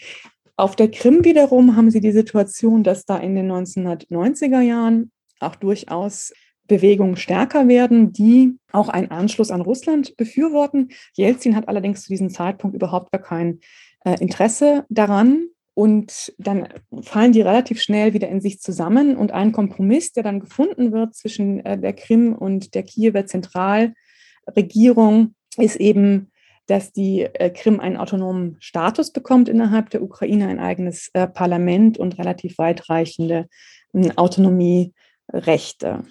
[0.57, 5.55] Auf der Krim wiederum haben sie die Situation, dass da in den 1990er Jahren auch
[5.55, 6.33] durchaus
[6.67, 10.89] Bewegungen stärker werden, die auch einen Anschluss an Russland befürworten.
[11.13, 13.59] Jelzin hat allerdings zu diesem Zeitpunkt überhaupt gar kein
[14.03, 15.47] äh, Interesse daran.
[15.73, 16.69] Und dann
[17.01, 19.17] fallen die relativ schnell wieder in sich zusammen.
[19.17, 25.35] Und ein Kompromiss, der dann gefunden wird zwischen äh, der Krim und der Kiewer Zentralregierung,
[25.57, 26.31] ist eben,
[26.67, 31.97] dass die äh, Krim einen autonomen Status bekommt innerhalb der Ukraine, ein eigenes äh, Parlament
[31.97, 33.47] und relativ weitreichende
[33.93, 36.03] äh, Autonomierechte.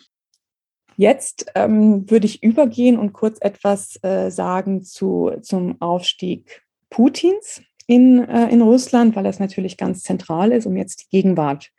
[0.96, 8.24] Jetzt ähm, würde ich übergehen und kurz etwas äh, sagen zu, zum Aufstieg Putins in,
[8.28, 11.70] äh, in Russland, weil das natürlich ganz zentral ist, um jetzt die Gegenwart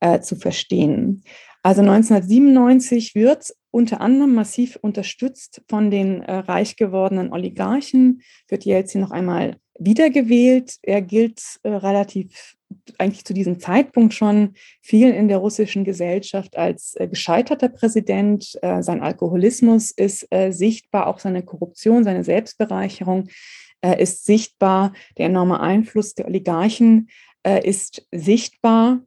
[0.00, 1.22] äh, zu verstehen.
[1.62, 9.00] Also 1997 wird unter anderem massiv unterstützt von den äh, reich gewordenen Oligarchen, wird Jelzin
[9.00, 10.76] noch einmal wiedergewählt.
[10.82, 12.56] Er gilt äh, relativ
[12.98, 18.58] eigentlich zu diesem Zeitpunkt schon vielen in der russischen Gesellschaft als äh, gescheiterter Präsident.
[18.62, 23.28] Äh, sein Alkoholismus ist äh, sichtbar, auch seine Korruption, seine Selbstbereicherung
[23.80, 24.92] äh, ist sichtbar.
[25.18, 27.08] Der enorme Einfluss der Oligarchen
[27.42, 29.00] äh, ist sichtbar.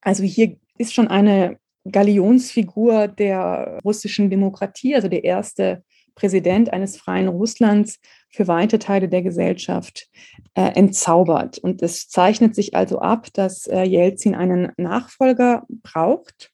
[0.00, 1.58] Also hier ist schon eine
[1.90, 5.82] Galionsfigur der russischen Demokratie, also der erste
[6.14, 10.08] Präsident eines freien Russlands für weite Teile der Gesellschaft
[10.54, 11.58] äh, entzaubert.
[11.58, 16.50] Und es zeichnet sich also ab, dass äh, Jelzin einen Nachfolger braucht.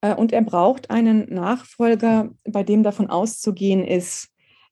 [0.00, 4.28] Äh, und er braucht einen Nachfolger, bei dem davon auszugehen ist,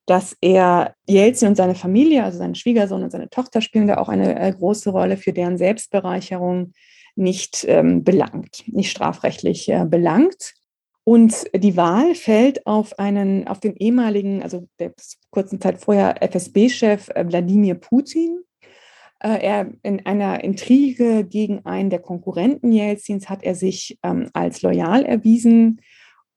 [0.06, 4.08] dass er Jelzin und seine Familie, also seinen Schwiegersohn und seine Tochter spielen da auch
[4.08, 6.72] eine äh, große Rolle für deren Selbstbereicherung
[7.14, 10.54] nicht ähm, belangt, nicht strafrechtlich äh, belangt.
[11.04, 14.92] Und die Wahl fällt auf einen, auf den ehemaligen, also der
[15.30, 18.42] kurzen Zeit vorher FSB-Chef äh, Wladimir Putin.
[19.18, 24.62] Äh, er in einer Intrige gegen einen der Konkurrenten Jelzins hat er sich ähm, als
[24.62, 25.80] loyal erwiesen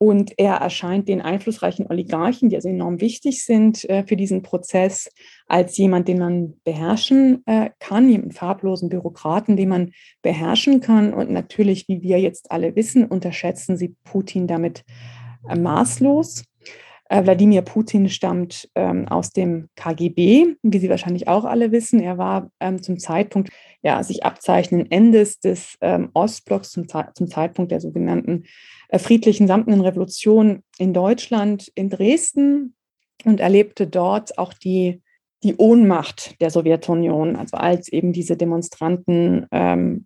[0.04, 5.10] und er erscheint den einflussreichen Oligarchen, die also enorm wichtig sind äh, für diesen Prozess,
[5.48, 9.92] als jemand, den man beherrschen äh, kann, jemand farblosen Bürokraten, den man
[10.22, 11.14] beherrschen kann.
[11.14, 14.84] Und natürlich, wie wir jetzt alle wissen, unterschätzen sie Putin damit
[15.48, 16.44] äh, maßlos.
[17.08, 22.02] Äh, Wladimir Putin stammt ähm, aus dem KGB, wie Sie wahrscheinlich auch alle wissen.
[22.02, 23.52] Er war ähm, zum Zeitpunkt
[23.84, 28.46] ja, sich abzeichnenden Endes des ähm, Ostblocks, zum, zum, Zeitpunkt der sogenannten
[28.88, 32.76] äh, friedlichen samtenen Revolution in Deutschland, in Dresden
[33.26, 35.02] und erlebte dort auch die,
[35.44, 40.06] die Ohnmacht der Sowjetunion, also als eben diese Demonstranten ähm,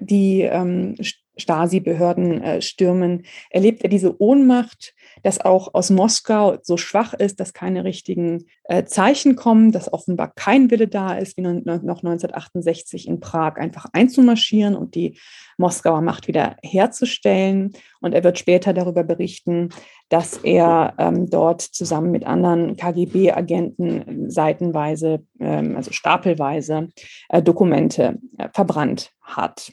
[0.00, 0.94] die ähm,
[1.36, 7.52] Stasi-Behörden äh, stürmen, erlebt er diese Ohnmacht, dass auch aus Moskau so schwach ist, dass
[7.52, 13.20] keine richtigen äh, Zeichen kommen, dass offenbar kein Wille da ist, wie noch 1968 in
[13.20, 15.18] Prag einfach einzumarschieren und die
[15.58, 17.72] Moskauer Macht wieder herzustellen.
[18.00, 19.70] Und er wird später darüber berichten,
[20.08, 26.88] dass er ähm, dort zusammen mit anderen KGB-Agenten seitenweise, ähm, also stapelweise,
[27.28, 29.72] äh, Dokumente äh, verbrannt hat.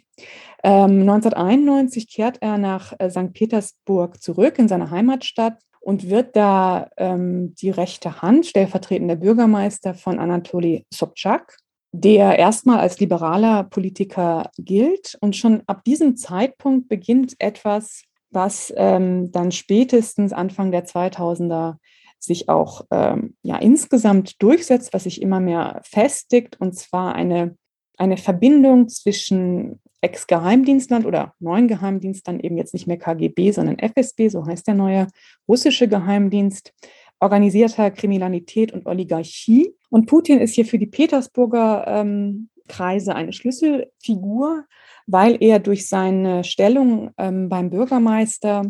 [0.64, 3.34] Ähm, 1991 kehrt er nach äh, St.
[3.34, 10.20] Petersburg zurück in seine Heimatstadt und wird da ähm, die rechte Hand, stellvertretender Bürgermeister von
[10.20, 11.57] Anatoly Sobchak,
[11.91, 15.18] der erstmal als liberaler Politiker gilt.
[15.20, 21.76] Und schon ab diesem Zeitpunkt beginnt etwas, was ähm, dann spätestens Anfang der 2000er
[22.20, 27.57] sich auch ähm, ja, insgesamt durchsetzt, was sich immer mehr festigt, und zwar eine,
[27.97, 34.45] eine Verbindung zwischen Ex-Geheimdienstlern oder neuen Geheimdienstern, eben jetzt nicht mehr KGB, sondern FSB, so
[34.45, 35.08] heißt der neue
[35.47, 36.74] russische Geheimdienst,
[37.20, 39.76] organisierter Kriminalität und Oligarchie.
[39.89, 44.66] Und Putin ist hier für die Petersburger ähm, Kreise eine Schlüsselfigur,
[45.06, 48.64] weil er durch seine Stellung ähm, beim Bürgermeister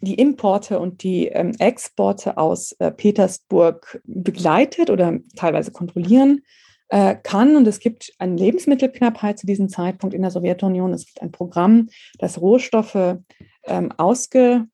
[0.00, 6.42] die Importe und die ähm, Exporte aus äh, Petersburg begleitet oder teilweise kontrollieren
[6.90, 7.56] äh, kann.
[7.56, 10.92] Und es gibt eine Lebensmittelknappheit zu diesem Zeitpunkt in der Sowjetunion.
[10.92, 11.88] Es gibt ein Programm,
[12.18, 13.18] das Rohstoffe
[13.64, 14.66] ähm, ausge,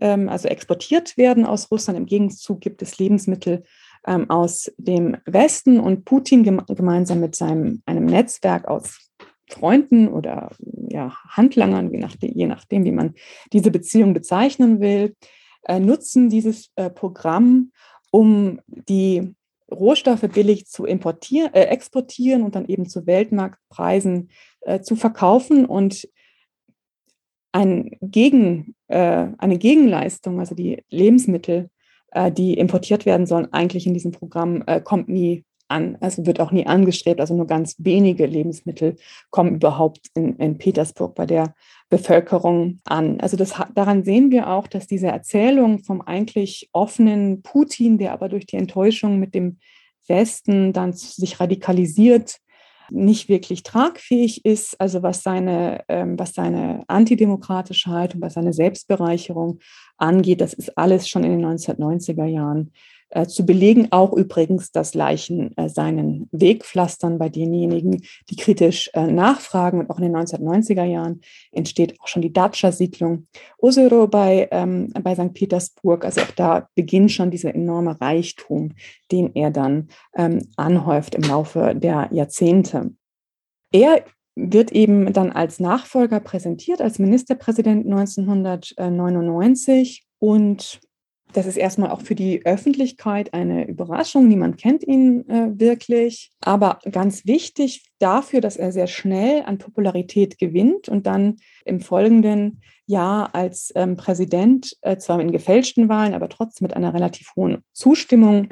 [0.00, 1.98] ähm, also exportiert werden aus Russland.
[1.98, 3.64] Im Gegenzug gibt es Lebensmittel
[4.06, 9.10] ähm, aus dem Westen und Putin gem gemeinsam mit seinem einem Netzwerk aus
[9.48, 10.50] Freunden oder
[10.88, 13.14] ja, Handlangern, je nachdem, je nachdem, wie man
[13.52, 15.16] diese Beziehung bezeichnen will,
[15.64, 17.72] äh, nutzen dieses äh, Programm,
[18.10, 19.34] um die
[19.70, 24.30] Rohstoffe billig zu importieren, äh, exportieren und dann eben zu Weltmarktpreisen
[24.62, 26.08] äh, zu verkaufen und
[27.52, 31.70] ein Gegen, äh, eine Gegenleistung, also die Lebensmittel,
[32.12, 35.96] äh, die importiert werden sollen, eigentlich in diesem Programm äh, kommt nie an.
[36.00, 37.20] Also wird auch nie angestrebt.
[37.20, 38.96] Also nur ganz wenige Lebensmittel
[39.30, 41.54] kommen überhaupt in, in Petersburg bei der
[41.88, 43.20] Bevölkerung an.
[43.20, 48.28] Also das, daran sehen wir auch, dass diese Erzählung vom eigentlich offenen Putin, der aber
[48.28, 49.58] durch die Enttäuschung mit dem
[50.06, 52.38] Westen dann sich radikalisiert,
[52.90, 59.60] nicht wirklich tragfähig ist, also was seine, ähm, was seine antidemokratische Haltung, was seine Selbstbereicherung
[59.96, 62.72] angeht, das ist alles schon in den 1990er Jahren
[63.26, 63.88] zu belegen.
[63.90, 69.80] Auch übrigens, dass Leichen äh, seinen Weg pflastern bei denjenigen, die kritisch äh, nachfragen.
[69.80, 71.20] Und auch in den 1990er Jahren
[71.52, 73.26] entsteht auch schon die Datscha-Siedlung
[73.58, 75.34] Osero bei, ähm, bei St.
[75.34, 76.04] Petersburg.
[76.04, 78.72] Also auch da beginnt schon dieser enorme Reichtum,
[79.10, 82.92] den er dann ähm, anhäuft im Laufe der Jahrzehnte.
[83.72, 84.04] Er
[84.36, 90.80] wird eben dann als Nachfolger präsentiert, als Ministerpräsident 1999 und
[91.32, 94.28] das ist erstmal auch für die Öffentlichkeit eine Überraschung.
[94.28, 96.30] Niemand kennt ihn äh, wirklich.
[96.40, 102.62] Aber ganz wichtig dafür, dass er sehr schnell an Popularität gewinnt und dann im folgenden
[102.86, 107.62] Jahr als ähm, Präsident, äh, zwar in gefälschten Wahlen, aber trotzdem mit einer relativ hohen
[107.72, 108.48] Zustimmung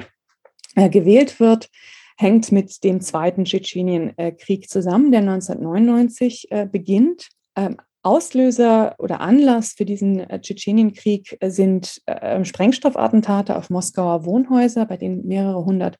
[0.75, 1.69] äh, gewählt wird,
[2.17, 7.29] hängt mit dem Zweiten Tschetschenienkrieg zusammen, der 1999 äh, beginnt.
[7.55, 14.85] Ähm, Auslöser oder Anlass für diesen äh, Tschetschenienkrieg äh, sind äh, Sprengstoffattentate auf Moskauer Wohnhäuser,
[14.85, 15.97] bei denen mehrere hundert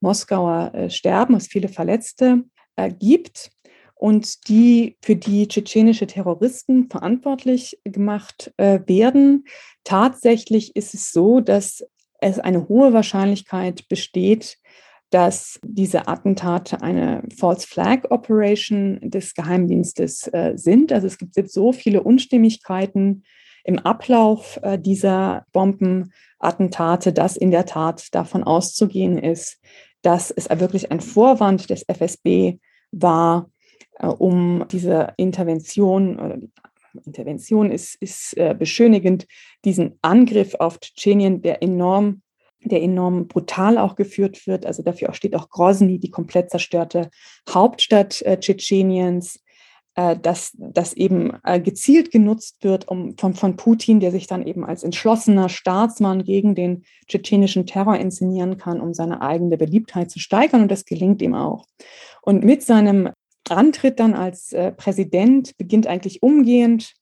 [0.00, 2.44] Moskauer sterben, es viele Verletzte
[3.00, 3.50] gibt
[3.96, 9.44] und die für die tschetschenische Terroristen verantwortlich gemacht werden.
[9.82, 11.84] Tatsächlich ist es so, dass
[12.20, 14.58] es eine hohe Wahrscheinlichkeit besteht,
[15.10, 20.92] dass diese Attentate eine False Flag Operation des Geheimdienstes äh, sind.
[20.92, 23.24] Also es gibt so viele Unstimmigkeiten
[23.64, 29.60] im Ablauf äh, dieser Bombenattentate, dass in der Tat davon auszugehen ist,
[30.02, 32.58] dass es wirklich ein Vorwand des FSB
[32.92, 33.50] war,
[33.98, 36.50] äh, um diese Intervention,
[37.04, 39.26] Intervention ist, ist äh, beschönigend,
[39.64, 42.22] diesen Angriff auf Tschetschenien, der enorm
[42.60, 44.66] der enorm brutal auch geführt wird.
[44.66, 47.10] Also dafür steht auch Grozny, die komplett zerstörte
[47.48, 49.40] Hauptstadt äh, Tschetscheniens.
[49.98, 54.46] äh, dass das eben äh, gezielt genutzt wird um, von, von Putin, der sich dann
[54.46, 60.20] eben als entschlossener Staatsmann gegen den tschetschenischen Terror inszenieren kann, um seine eigene Beliebtheit zu
[60.20, 60.62] steigern.
[60.62, 61.66] Und das gelingt ihm auch.
[62.22, 63.10] Und mit seinem
[63.48, 66.94] Antritt dann als äh, Präsident beginnt eigentlich umgehend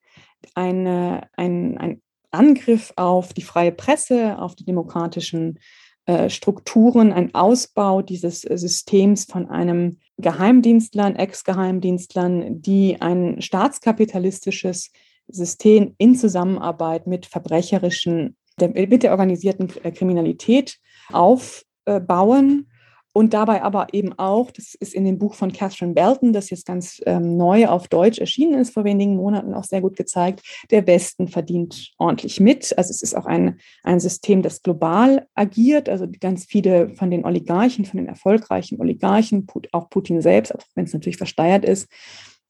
[0.55, 2.01] eine, ein, ein
[2.31, 5.59] Angriff auf die freie Presse, auf die demokratischen
[6.07, 14.93] äh, Strukturen, ein Ausbau dieses äh, Systems von einem Geheimdienstlern, Ex-Geheimdienstlern, die ein staatskapitalistisches
[15.29, 20.79] System in Zusammenarbeit mit verbrecherischen, mit der organisierten Kriminalität
[21.13, 22.69] aufbauen
[23.17, 26.67] und dabei aber eben auch, das ist in dem Buch von Catherine Belton, das jetzt
[26.67, 30.87] ganz ähm, neu auf Deutsch erschienen ist, vor wenigen Monaten auch sehr gut gezeigt, der
[30.87, 32.77] Westen verdient ordentlich mit.
[32.77, 35.89] Also es ist auch ein, ein System, das global agiert.
[35.89, 40.85] Also ganz viele von den Oligarchen, von den erfolgreichen Oligarchen, auch Putin selbst, auch wenn
[40.85, 41.89] es natürlich versteuert ist,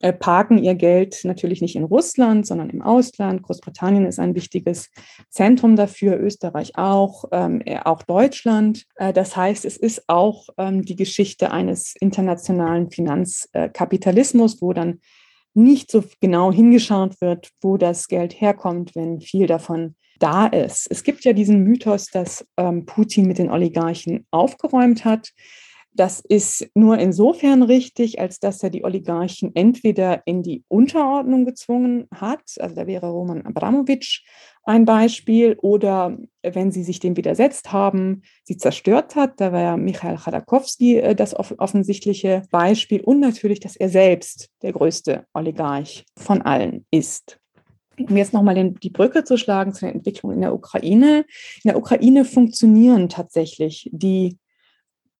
[0.01, 3.43] äh, parken ihr Geld natürlich nicht in Russland, sondern im Ausland.
[3.43, 4.91] Großbritannien ist ein wichtiges
[5.31, 8.85] Zentrum dafür, Österreich auch, ähm, äh, auch Deutschland.
[8.97, 15.01] Äh, das heißt, es ist auch ähm, die Geschichte eines internationalen Finanzkapitalismus, wo dann
[15.55, 20.87] nicht so genau hingeschaut wird, wo das Geld herkommt, wenn viel davon da ist.
[20.91, 25.31] Es gibt ja diesen Mythos, dass ähm, Putin mit den Oligarchen aufgeräumt hat.
[25.97, 32.07] Das ist nur insofern richtig, als dass er die Oligarchen entweder in die Unterordnung gezwungen
[32.15, 34.23] hat, also da wäre Roman Abramowitsch
[34.65, 40.19] ein Beispiel, oder wenn sie sich dem widersetzt haben, sie zerstört hat, da war Michael
[40.19, 46.85] Chodakowski äh, das offensichtliche Beispiel und natürlich, dass er selbst der größte Oligarch von allen
[46.91, 47.39] ist.
[47.99, 51.25] Um jetzt nochmal die Brücke zu schlagen zu der Entwicklung in der Ukraine.
[51.63, 54.37] In der Ukraine funktionieren tatsächlich die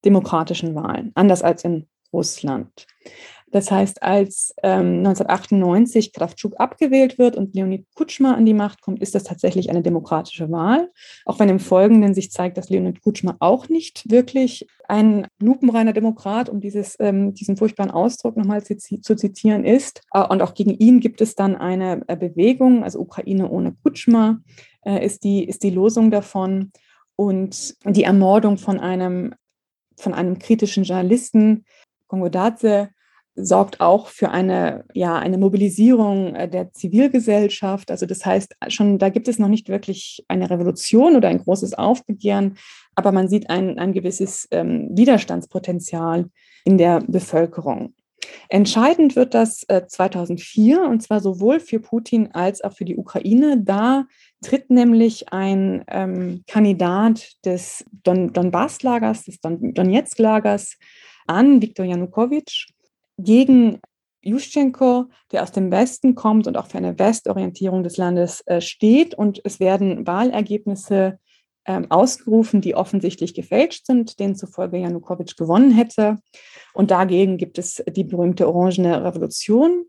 [0.07, 2.87] demokratischen Wahlen, anders als in Russland.
[3.53, 9.01] Das heißt, als ähm, 1998 Kravchuk abgewählt wird und Leonid Kutschma an die Macht kommt,
[9.01, 10.91] ist das tatsächlich eine demokratische Wahl.
[11.25, 16.49] Auch wenn im Folgenden sich zeigt, dass Leonid Kutschma auch nicht wirklich ein lupenreiner Demokrat,
[16.49, 20.03] um dieses, ähm, diesen furchtbaren Ausdruck nochmal zu, zu zitieren ist.
[20.13, 24.41] Äh, und auch gegen ihn gibt es dann eine äh, Bewegung, also Ukraine ohne Kutschma
[24.85, 26.73] äh, ist, die, ist die Losung davon.
[27.19, 29.35] Und die Ermordung von einem
[29.97, 31.65] von einem kritischen Journalisten,
[32.07, 32.91] Kongo Daze,
[33.37, 37.91] sorgt auch für eine, ja, eine Mobilisierung äh, der Zivilgesellschaft.
[37.91, 41.75] Also das heißt, schon da gibt es noch nicht wirklich eine Revolution oder ein großes
[41.75, 42.57] Aufbegehren,
[42.95, 46.31] aber man sieht ein, ein gewisses ähm, Widerstandspotenzial
[46.65, 47.95] in der Bevölkerung.
[48.49, 53.61] Entscheidend wird das äh, 2004 und zwar sowohl für Putin als auch für die Ukraine.
[53.63, 54.07] Da
[54.43, 60.77] tritt nämlich ein ähm, Kandidat des Don Donbass-Lagers, des Don Donetsk-Lagers
[61.27, 62.69] an, Viktor Janukowitsch,
[63.19, 63.81] gegen
[64.23, 69.15] Juschenko, der aus dem Westen kommt und auch für eine Westorientierung des Landes äh, steht.
[69.15, 71.19] Und es werden Wahlergebnisse
[71.65, 76.19] ähm, ausgerufen, die offensichtlich gefälscht sind, denen zufolge Janukowitsch gewonnen hätte.
[76.75, 79.87] Und dagegen gibt es die berühmte Orangene Revolution,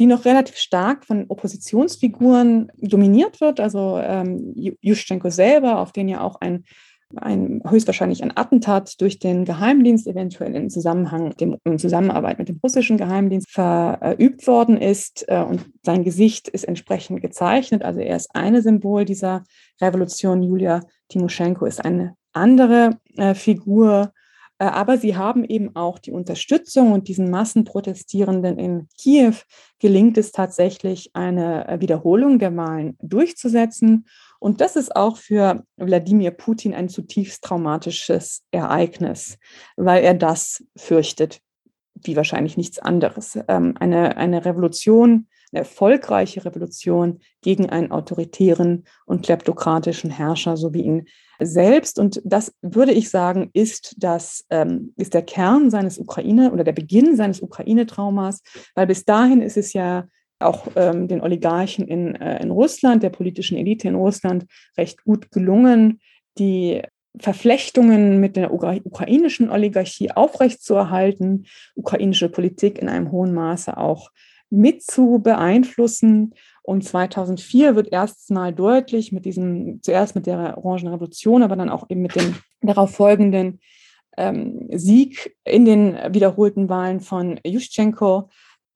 [0.00, 3.60] die noch relativ stark von Oppositionsfiguren dominiert wird.
[3.60, 6.64] Also ähm, Juschenko selber, auf den ja auch ein
[7.16, 12.60] ein, höchstwahrscheinlich ein Attentat durch den Geheimdienst, eventuell in Zusammenhang dem, in Zusammenarbeit mit dem
[12.62, 15.24] russischen Geheimdienst verübt worden ist.
[15.28, 17.82] Äh, und sein Gesicht ist entsprechend gezeichnet.
[17.82, 19.44] Also er ist eine Symbol dieser
[19.80, 20.42] Revolution.
[20.42, 24.12] Julia Timoschenko ist eine andere äh, Figur.
[24.60, 29.34] Äh, aber sie haben eben auch die Unterstützung und diesen Massenprotestierenden in Kiew
[29.80, 34.06] gelingt es tatsächlich, eine Wiederholung der Wahlen durchzusetzen.
[34.38, 39.38] Und das ist auch für Wladimir Putin ein zutiefst traumatisches Ereignis,
[39.76, 41.40] weil er das fürchtet,
[41.94, 43.38] wie wahrscheinlich nichts anderes.
[43.48, 50.82] Ähm, eine, eine Revolution, eine erfolgreiche Revolution gegen einen autoritären und kleptokratischen Herrscher, so wie
[50.82, 51.06] ihn
[51.40, 51.98] selbst.
[51.98, 56.72] Und das würde ich sagen, ist das, ähm, ist der Kern seines Ukraine oder der
[56.72, 58.42] Beginn seines Ukraine-Traumas,
[58.74, 60.06] weil bis dahin ist es ja
[60.38, 65.30] auch ähm, den Oligarchen in, äh, in Russland, der politischen Elite in Russland, recht gut
[65.30, 66.00] gelungen,
[66.38, 66.82] die
[67.18, 74.10] Verflechtungen mit der ukrainischen Oligarchie aufrechtzuerhalten, ukrainische Politik in einem hohen Maße auch
[74.50, 76.34] mit zu beeinflussen.
[76.62, 81.86] Und 2004 wird erstmal deutlich mit diesem, zuerst mit der Orangen Revolution, aber dann auch
[81.88, 83.60] eben mit dem darauf folgenden
[84.16, 88.28] ähm, Sieg in den wiederholten Wahlen von Juschenko,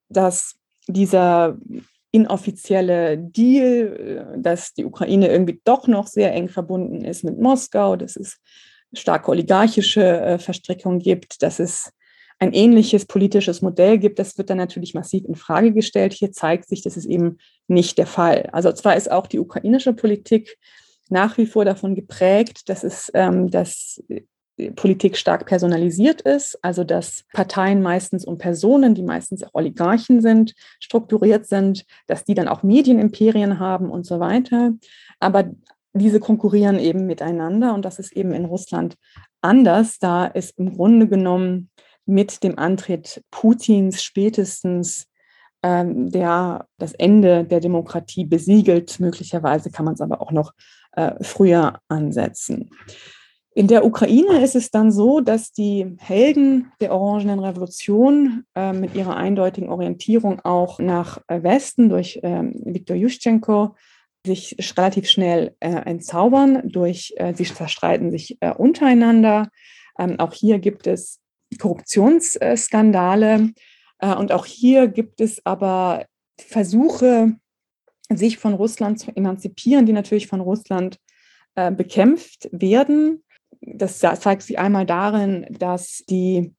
[0.09, 0.55] dass
[0.87, 1.57] dieser
[2.11, 7.95] inoffizielle Deal, äh, dass die Ukraine irgendwie doch noch sehr eng verbunden ist mit Moskau,
[7.95, 8.39] dass es
[8.93, 11.91] starke oligarchische äh, Verstrickungen gibt, dass es
[12.39, 16.13] ein ähnliches politisches Modell gibt, das wird dann natürlich massiv in Frage gestellt.
[16.13, 18.49] Hier zeigt sich, das ist eben nicht der Fall.
[18.51, 20.57] Also zwar ist auch die ukrainische Politik
[21.09, 24.01] nach wie vor davon geprägt, dass es ähm, dass
[24.75, 30.53] Politik stark personalisiert ist, also dass Parteien meistens um Personen, die meistens auch Oligarchen sind,
[30.79, 34.71] strukturiert sind, dass die dann auch Medienimperien haben und so weiter.
[35.19, 35.51] Aber
[35.93, 38.95] diese konkurrieren eben miteinander und das ist eben in Russland
[39.41, 41.69] anders, da es im Grunde genommen
[42.05, 45.07] mit dem Antritt Putins spätestens
[45.65, 48.99] ähm, der das Ende der Demokratie besiegelt.
[48.99, 50.53] Möglicherweise kann man es aber auch noch
[50.91, 52.69] äh, früher ansetzen.
[53.55, 58.93] In der Ukraine ist es dann so, dass die Helden der Orangenen Revolution äh, mit
[58.93, 63.75] ihrer eindeutigen Orientierung auch nach äh, Westen durch äh, Viktor Juschenko
[64.23, 66.69] sich relativ schnell äh, entzaubern.
[66.69, 69.49] Durch, äh, sie zerstreiten sich äh, untereinander.
[69.97, 71.21] Ähm, auch hier gibt es
[71.59, 73.51] Korruptionsskandale.
[73.99, 76.05] und auch hier gibt es aber
[76.39, 77.35] Versuche,
[78.09, 80.99] sich von Russland zu emanzipieren, die natürlich von Russland
[81.55, 83.23] bekämpft werden
[83.65, 86.53] das zeigt sich einmal darin, dass die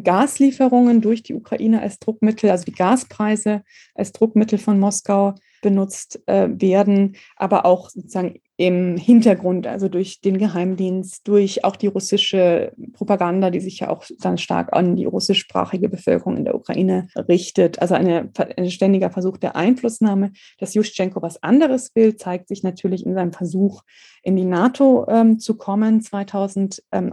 [0.00, 3.62] Gaslieferungen durch die Ukraine als Druckmittel, also die Gaspreise
[3.94, 10.36] als Druckmittel von Moskau benutzt äh, werden, aber auch sozusagen im Hintergrund, also durch den
[10.36, 15.88] Geheimdienst, durch auch die russische Propaganda, die sich ja auch dann stark an die russischsprachige
[15.88, 17.80] Bevölkerung in der Ukraine richtet.
[17.80, 20.32] Also eine, ein ständiger Versuch der Einflussnahme.
[20.58, 23.82] Dass Juschenko was anderes will, zeigt sich natürlich in seinem Versuch,
[24.22, 27.10] in die NATO ähm, zu kommen 2008 äh,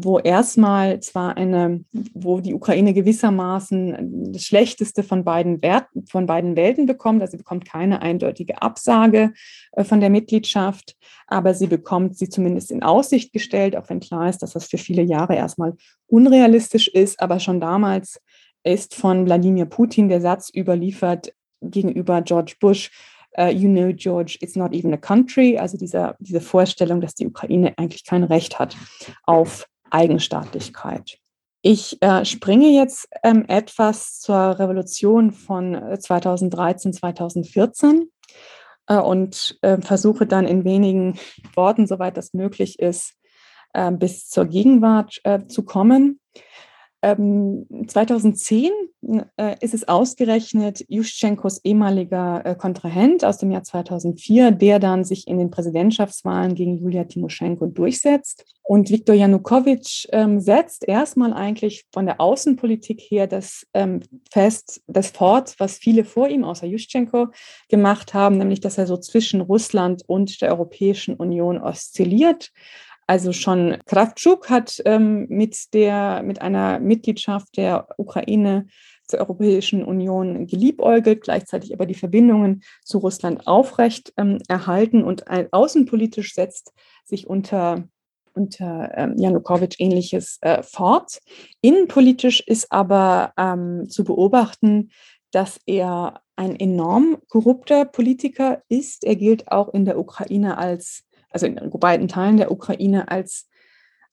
[0.00, 6.56] wo erstmal zwar eine, wo die Ukraine gewissermaßen das Schlechteste von beiden, Wert, von beiden
[6.56, 9.32] Welten bekommt, also sie bekommt keine eindeutige Absage
[9.72, 10.96] äh, von der Mitgliedschaft,
[11.28, 14.78] aber sie bekommt sie zumindest in Aussicht gestellt, auch wenn klar ist, dass das für
[14.78, 15.74] viele Jahre erstmal
[16.08, 18.20] unrealistisch ist, aber schon damals
[18.64, 22.90] ist von Wladimir Putin der Satz überliefert gegenüber George Bush,
[23.38, 25.58] uh, you know, George, it's not even a country.
[25.58, 28.76] Also dieser, diese Vorstellung, dass die Ukraine eigentlich kein Recht hat
[29.24, 31.18] auf Eigenstaatlichkeit.
[31.62, 38.10] Ich äh, springe jetzt ähm, etwas zur Revolution von 2013, äh, 2014
[38.86, 41.18] äh, und äh, versuche dann in wenigen
[41.54, 43.14] Worten, soweit das möglich ist,
[43.72, 46.20] äh, bis zur Gegenwart zu kommen.
[47.00, 48.72] Ähm, 2010
[49.36, 55.28] äh, ist es ausgerechnet Juschenkos ehemaliger äh, Kontrahent aus dem Jahr 2004, der dann sich
[55.28, 58.44] in den Präsidentschaftswahlen gegen Julia Timoschenko durchsetzt.
[58.64, 65.10] Und Viktor Janukowitsch ähm, setzt erstmal eigentlich von der Außenpolitik her das ähm, fest, das
[65.10, 67.28] fort, was viele vor ihm außer Juschenko
[67.68, 72.50] gemacht haben, nämlich dass er so zwischen Russland und der Europäischen Union oszilliert
[73.08, 78.66] also schon Kravchuk hat ähm, mit, der, mit einer Mitgliedschaft der Ukraine
[79.06, 86.34] zur Europäischen Union geliebäugelt, gleichzeitig aber die Verbindungen zu Russland aufrecht ähm, erhalten und außenpolitisch
[86.34, 87.88] setzt sich unter
[88.34, 91.18] unter ähm, Janukowitsch ähnliches äh, fort.
[91.60, 94.90] Innenpolitisch ist aber ähm, zu beobachten,
[95.32, 99.02] dass er ein enorm korrupter Politiker ist.
[99.02, 103.48] Er gilt auch in der Ukraine als also in beiden Teilen der Ukraine als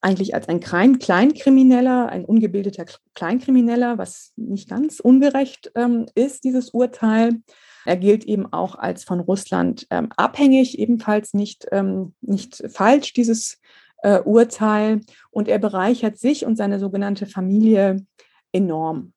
[0.02, 2.86] eigentlich als ein Klein Kleinkrimineller, ein ungebildeter
[3.16, 7.42] Kleinkrimineller, was nicht ganz ungerecht ähm, ist, dieses Urteil.
[7.86, 13.60] Er gilt eben auch als von Russland ähm, abhängig, ebenfalls nicht, ähm, nicht falsch, dieses
[14.04, 15.02] äh, Urteil.
[15.32, 18.06] Und er bereichert sich und seine sogenannte Familie
[18.52, 19.14] enorm.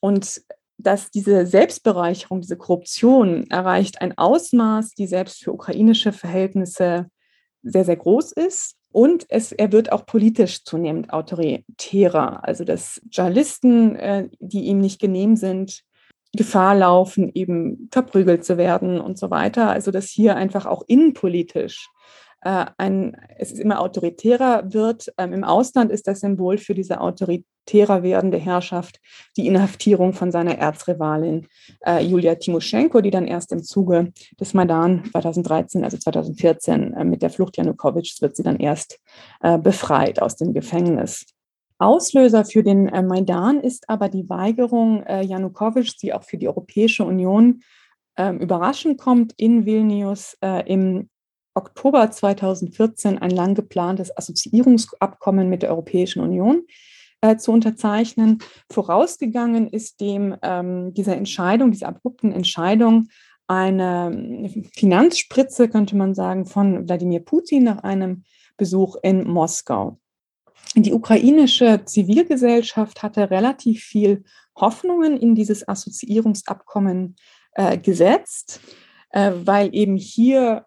[0.00, 0.42] Und
[0.76, 7.06] dass diese Selbstbereicherung, diese Korruption erreicht ein Ausmaß, die selbst für ukrainische Verhältnisse
[7.62, 8.76] sehr, sehr groß ist.
[8.92, 12.46] Und es, er wird auch politisch zunehmend autoritärer.
[12.46, 15.82] Also dass Journalisten, äh, die ihm nicht genehm sind,
[16.34, 19.70] Gefahr laufen, eben verprügelt zu werden und so weiter.
[19.70, 21.88] Also dass hier einfach auch innenpolitisch
[22.42, 25.12] äh, ein, es immer autoritärer wird.
[25.16, 27.00] Ähm, Im Ausland ist das Symbol für diese
[27.62, 29.00] autoritärer werdende Herrschaft
[29.36, 31.46] die Inhaftierung von seiner Erzrivalin
[31.84, 37.22] äh, Julia Timoschenko, die dann erst im Zuge des Maidan 2013, also 2014, äh, mit
[37.22, 39.00] der Flucht Janukowitschs wird sie dann erst
[39.40, 41.26] äh, befreit aus dem Gefängnis.
[41.78, 46.48] Auslöser für den äh, Maidan ist aber die Weigerung äh, Janukowitschs, die auch für die
[46.48, 47.62] Europäische Union
[48.16, 51.08] ähm, überraschend kommt, in Vilnius äh, im
[51.54, 56.62] Oktober 2014 ein lang geplantes Assoziierungsabkommen mit der Europäischen Union
[57.22, 58.40] äh, zu unterzeichnen.
[58.70, 63.08] Vorausgegangen ist dem ähm, dieser Entscheidung, dieser abrupten Entscheidung,
[63.46, 68.24] eine Finanzspritze, könnte man sagen, von Wladimir Putin nach einem
[68.56, 69.98] Besuch in Moskau.
[70.74, 74.24] die ukrainische Zivilgesellschaft hatte relativ viel
[74.56, 77.16] Hoffnungen in dieses Assoziierungsabkommen
[77.52, 78.60] äh, gesetzt,
[79.10, 80.66] äh, weil eben hier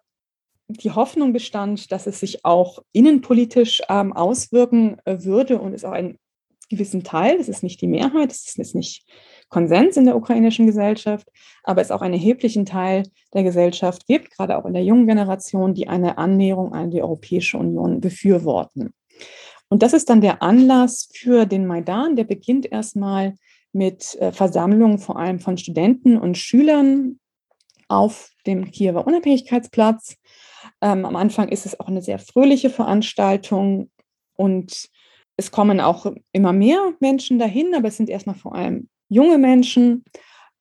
[0.68, 5.92] die Hoffnung bestand, dass es sich auch innenpolitisch ähm, auswirken äh, würde und es auch
[5.92, 6.18] einen
[6.68, 9.04] gewissen Teil, das ist nicht die Mehrheit, das ist nicht
[9.48, 11.28] Konsens in der ukrainischen Gesellschaft,
[11.62, 13.04] aber es auch einen erheblichen Teil
[13.34, 17.58] der Gesellschaft gibt, gerade auch in der jungen Generation, die eine Annäherung an die Europäische
[17.58, 18.92] Union befürworten.
[19.68, 23.34] Und das ist dann der Anlass für den Maidan, der beginnt erstmal
[23.72, 27.18] mit äh, Versammlungen vor allem von Studenten und Schülern
[27.88, 30.16] auf dem Kiewer Unabhängigkeitsplatz.
[30.80, 33.90] Ähm, am Anfang ist es auch eine sehr fröhliche Veranstaltung
[34.34, 34.88] und
[35.36, 40.04] es kommen auch immer mehr Menschen dahin, aber es sind erstmal vor allem junge Menschen,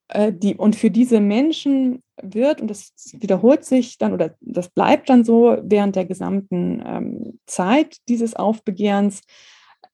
[0.09, 5.09] äh, die, und für diese Menschen wird, und das wiederholt sich dann oder das bleibt
[5.09, 9.21] dann so während der gesamten ähm, Zeit dieses Aufbegehrens,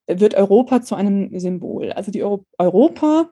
[0.07, 1.91] wird Europa zu einem Symbol.
[1.93, 3.29] Also die Euro Europa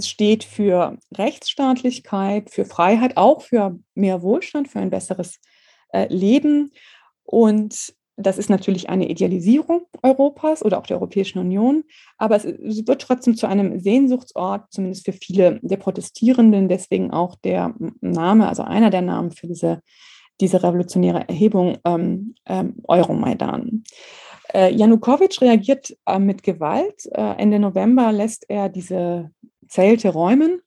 [0.00, 5.40] steht für Rechtsstaatlichkeit, für Freiheit, auch für mehr Wohlstand, für ein besseres
[5.92, 6.72] äh, Leben.
[7.22, 11.84] Und das ist natürlich eine Idealisierung Europas oder auch der Europäischen Union,
[12.16, 16.68] aber es, wird trotzdem zu einem Sehnsuchtsort, zumindest für viele der Protestierenden.
[16.68, 19.80] Deswegen auch der Name, also einer der Namen für diese,
[20.40, 23.82] diese revolutionäre Erhebung, ähm, ähm, Euromaidan.
[24.52, 27.06] Äh, Janukowitsch reagiert äh, mit Gewalt.
[27.12, 29.30] Äh, Ende November lässt er diese
[29.66, 30.60] Zelte räumen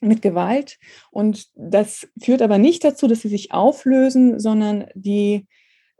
[0.00, 0.78] mit Gewalt.
[1.10, 5.46] Und das führt aber nicht dazu, dass sie sich auflösen, sondern die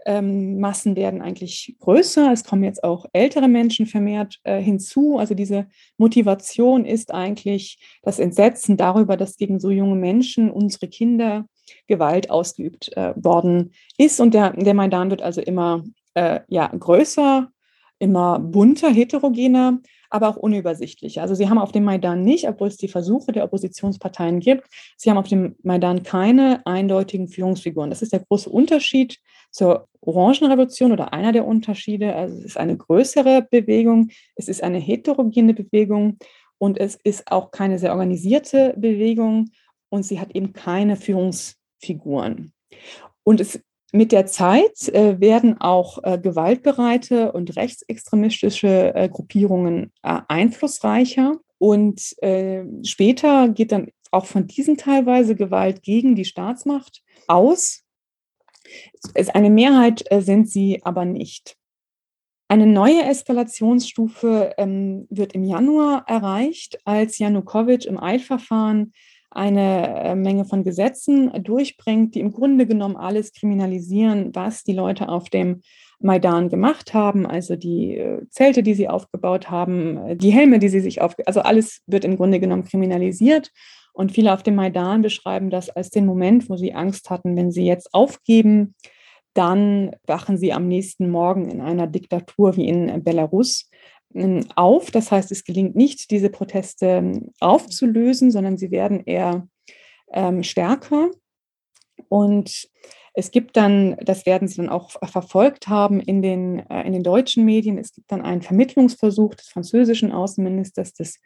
[0.06, 2.32] ähm, Massen werden eigentlich größer.
[2.32, 5.18] Es kommen jetzt auch ältere Menschen vermehrt äh, hinzu.
[5.18, 5.66] Also diese
[5.98, 11.46] Motivation ist eigentlich das Entsetzen darüber, dass gegen so junge Menschen, unsere Kinder,
[11.86, 14.20] Gewalt ausgeübt äh, worden ist.
[14.20, 15.84] Und der, der Maidan wird also immer
[16.14, 17.48] äh, ja, größer,
[17.98, 19.78] immer bunter, heterogener
[20.10, 21.20] aber auch unübersichtlich.
[21.20, 25.10] Also sie haben auf dem Maidan nicht, obwohl es die Versuche der Oppositionsparteien gibt, sie
[25.10, 27.90] haben auf dem Maidan keine eindeutigen Führungsfiguren.
[27.90, 29.18] Das ist der große Unterschied
[29.50, 32.14] zur Orangenrevolution oder einer der Unterschiede.
[32.14, 36.18] Also es ist eine größere Bewegung, es ist eine heterogene Bewegung
[36.58, 39.50] und es ist auch keine sehr organisierte Bewegung
[39.88, 42.52] und sie hat eben keine Führungsfiguren.
[43.22, 51.38] Und es mit der Zeit äh, werden auch äh, gewaltbereite und rechtsextremistische äh, Gruppierungen einflussreicher.
[51.58, 57.84] Und äh, später geht dann auch von diesen teilweise Gewalt gegen die Staatsmacht aus.
[59.14, 61.56] Eine Mehrheit sind sie aber nicht.
[62.48, 68.92] Eine neue Eskalationsstufe ähm, wird im Januar erreicht, als Janukowitsch im Eilverfahren
[69.30, 75.08] eine äh, Menge von Gesetzen durchbringt, die im Grunde genommen alles kriminalisieren, was die Leute
[75.08, 75.62] auf dem
[76.00, 80.68] Maidan gemacht haben, also die äh, Zelte, die sie aufgebaut haben, äh, die Helme, die
[80.68, 83.50] sie sich auf, also alles wird im Grunde genommen kriminalisiert.
[83.92, 87.50] Und viele auf dem Maidan beschreiben das als den Moment, wo sie Angst hatten, wenn
[87.50, 88.74] sie jetzt aufgeben,
[89.34, 93.70] dann wachen sie am nächsten Morgen in einer Diktatur wie in Belarus
[94.56, 94.90] auf.
[94.90, 99.46] Das heißt, es gelingt nicht, diese Proteste ähm, aufzulösen, sondern sie werden eher
[100.12, 101.10] ähm, stärker.
[102.08, 102.68] Und
[103.12, 107.02] es gibt dann, das werden Sie dann auch verfolgt haben in den, äh, in den
[107.02, 111.20] deutschen Medien, es gibt dann einen Vermittlungsversuch des französischen Außenministers, des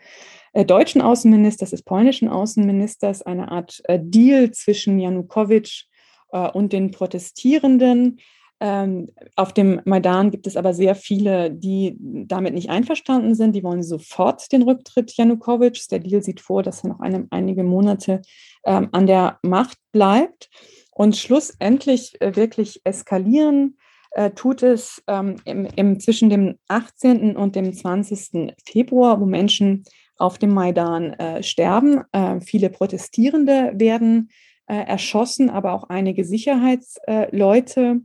[0.55, 5.85] äh, deutschen Außenministers, des polnischen Außenministers, eine Art äh, Deal zwischen Janukowitsch
[6.33, 8.21] äh, und den Protestierenden, ähm,
[8.61, 13.55] auf dem Maidan gibt es aber sehr viele, die damit nicht einverstanden sind.
[13.55, 15.89] Die wollen sofort den Rücktritt Janukowitschs.
[15.89, 18.23] Der Deal sieht vor, dass er noch eine, einige Monate
[18.65, 20.49] ähm, an der Macht bleibt.
[20.93, 23.77] Und schlussendlich äh, wirklich eskalieren
[24.13, 27.37] äh, tut es ähm, im, im, zwischen dem 18.
[27.37, 28.55] und dem 20.
[28.65, 29.85] Februar, wo Menschen
[30.17, 32.03] auf dem Maidan äh, sterben.
[32.13, 34.31] Äh, viele Protestierende werden
[34.67, 38.01] äh, erschossen, aber auch einige Sicherheitsleute.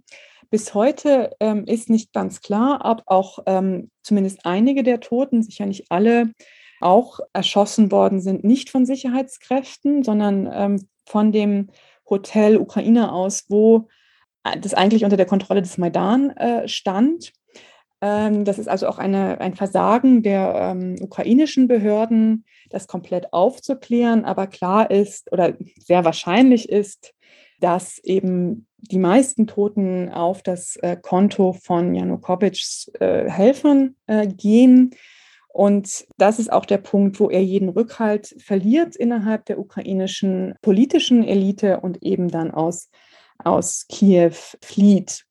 [0.50, 5.68] Bis heute ähm, ist nicht ganz klar, ob auch ähm, zumindest einige der Toten, sicher
[5.68, 6.32] nicht alle,
[6.82, 11.68] auch erschossen worden sind, nicht von Sicherheitskräften, sondern ähm, von dem
[12.10, 13.88] Hotel Ukraine aus, wo
[14.44, 17.32] äh, das eigentlich unter der Kontrolle des Maidan äh, stand.
[18.02, 24.26] Ähm, das ist also auch eine, ein Versagen der ähm, ukrainischen Behörden, das komplett aufzuklären.
[24.26, 27.14] Aber klar ist oder sehr wahrscheinlich ist,
[27.60, 34.92] dass eben die meisten Toten auf das äh, Konto von Janukowitschs äh, Helfern äh, gehen.
[35.52, 41.24] Und das ist auch der Punkt, wo er jeden Rückhalt verliert innerhalb der ukrainischen politischen
[41.24, 42.90] Elite und eben dann aus,
[43.44, 45.26] aus Kiew flieht.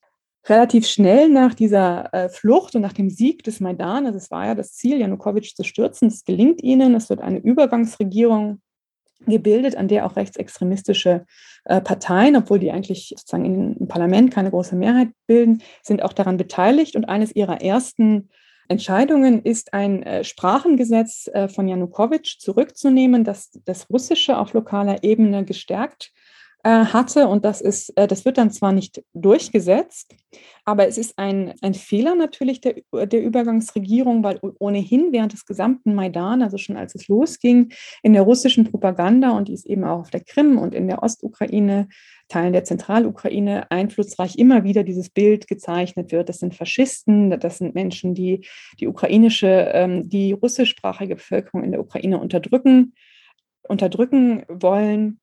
[0.47, 4.45] relativ schnell nach dieser äh, Flucht und nach dem Sieg des Maidan, also es war
[4.45, 8.61] ja das Ziel, Janukowitsch zu stürzen, es gelingt ihnen, es wird eine Übergangsregierung
[9.25, 11.25] gebildet, an der auch rechtsextremistische
[11.65, 16.37] äh, Parteien, obwohl die eigentlich sozusagen im Parlament keine große Mehrheit bilden, sind auch daran
[16.37, 16.95] beteiligt.
[16.95, 18.29] Und eines ihrer ersten
[18.69, 25.43] Entscheidungen ist ein äh, Sprachengesetz äh, von Janukowitsch zurückzunehmen, das das Russische auf lokaler Ebene
[25.43, 26.11] gestärkt
[26.67, 27.27] hatte.
[27.27, 30.13] Und das ist, äh, das wird dann zwar nicht durchgesetzt,
[30.65, 35.95] aber es ist ein, ein Fehler natürlich der, der Übergangsregierung, weil ohnehin während des gesamten
[35.95, 37.71] Maidan, also schon als es losging,
[38.03, 41.01] in der russischen Propaganda und die ist eben auch auf der Krim und in der
[41.01, 41.87] Ostukraine,
[42.29, 46.29] Teilen der Zentralukraine einflussreich immer wieder dieses Bild gezeichnet wird.
[46.29, 48.45] Das sind Faschisten, das sind Menschen, die
[48.79, 52.93] die ukrainische, ähm, die russischsprachige Bevölkerung in der Ukraine unterdrücken,
[53.67, 55.19] unterdrücken wollen.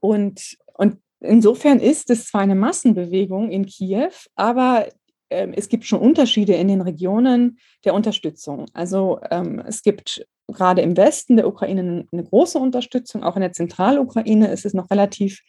[0.00, 4.86] Und und insofern ist es zwar eine Massenbewegung in Kiew, aber
[5.28, 8.66] ähm, es gibt schon Unterschiede in den Regionen der Unterstützung.
[8.72, 13.52] Also ähm, es gibt gerade im Westen der Ukraine eine große Unterstützung, auch in der
[13.52, 15.42] Zentralukraine ist es noch relativ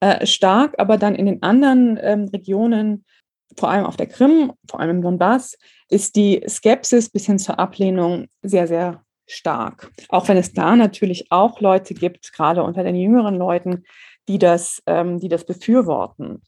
[0.00, 3.04] äh, stark, aber dann in den anderen ähm, Regionen,
[3.56, 5.56] vor allem auf der Krim, vor allem im Donbass,
[5.88, 9.90] ist die Skepsis bis hin zur Ablehnung sehr, sehr stark.
[10.08, 13.84] Auch wenn es da natürlich auch Leute gibt, gerade unter den jüngeren Leuten,
[14.26, 16.42] die das, ähm, die das befürworten.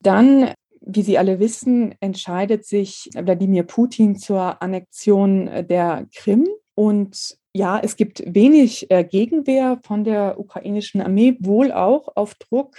[0.00, 6.46] Dann, wie Sie alle wissen, entscheidet sich Wladimir Putin zur Annexion der Krim.
[6.74, 12.76] Und ja, es gibt wenig äh, Gegenwehr von der ukrainischen Armee, wohl auch auf Druck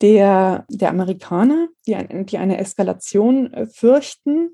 [0.00, 4.52] der, der Amerikaner, die, ein, die eine Eskalation äh, fürchten.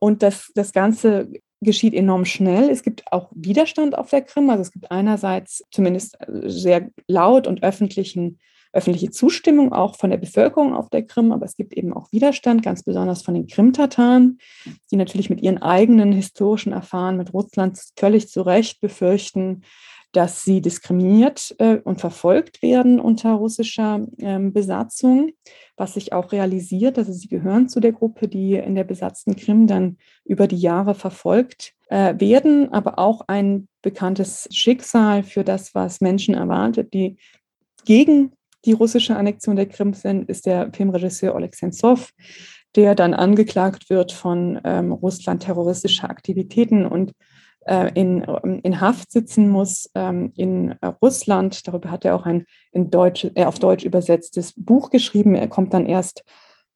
[0.00, 2.68] Und das, das Ganze geschieht enorm schnell.
[2.70, 4.50] Es gibt auch Widerstand auf der Krim.
[4.50, 8.38] Also es gibt einerseits zumindest äh, sehr laut und öffentlichen,
[8.72, 12.62] öffentliche Zustimmung auch von der Bevölkerung auf der Krim, aber es gibt eben auch Widerstand,
[12.62, 14.38] ganz besonders von den Krim-Tataren,
[14.90, 19.62] die natürlich mit ihren eigenen historischen Erfahrungen mit Russland völlig zu Recht befürchten,
[20.16, 25.32] dass sie diskriminiert äh, und verfolgt werden unter russischer ähm, Besatzung,
[25.76, 26.98] was sich auch realisiert.
[26.98, 30.94] Also sie gehören zu der Gruppe, die in der besatzten Krim dann über die Jahre
[30.94, 37.16] verfolgt äh, werden, aber auch ein bekanntes Schicksal für das, was Menschen erwartet, die
[37.84, 38.32] gegen
[38.64, 42.12] die russische Annexion der Krim sind, ist der Filmregisseur Oleg Sentsov,
[42.76, 47.12] der dann angeklagt wird von ähm, Russland terroristischer Aktivitäten und
[47.94, 48.22] in,
[48.62, 51.66] in Haft sitzen muss ähm, in äh, Russland.
[51.66, 55.34] Darüber hat er auch ein in Deutsch, äh, auf Deutsch übersetztes Buch geschrieben.
[55.34, 56.24] Er kommt dann erst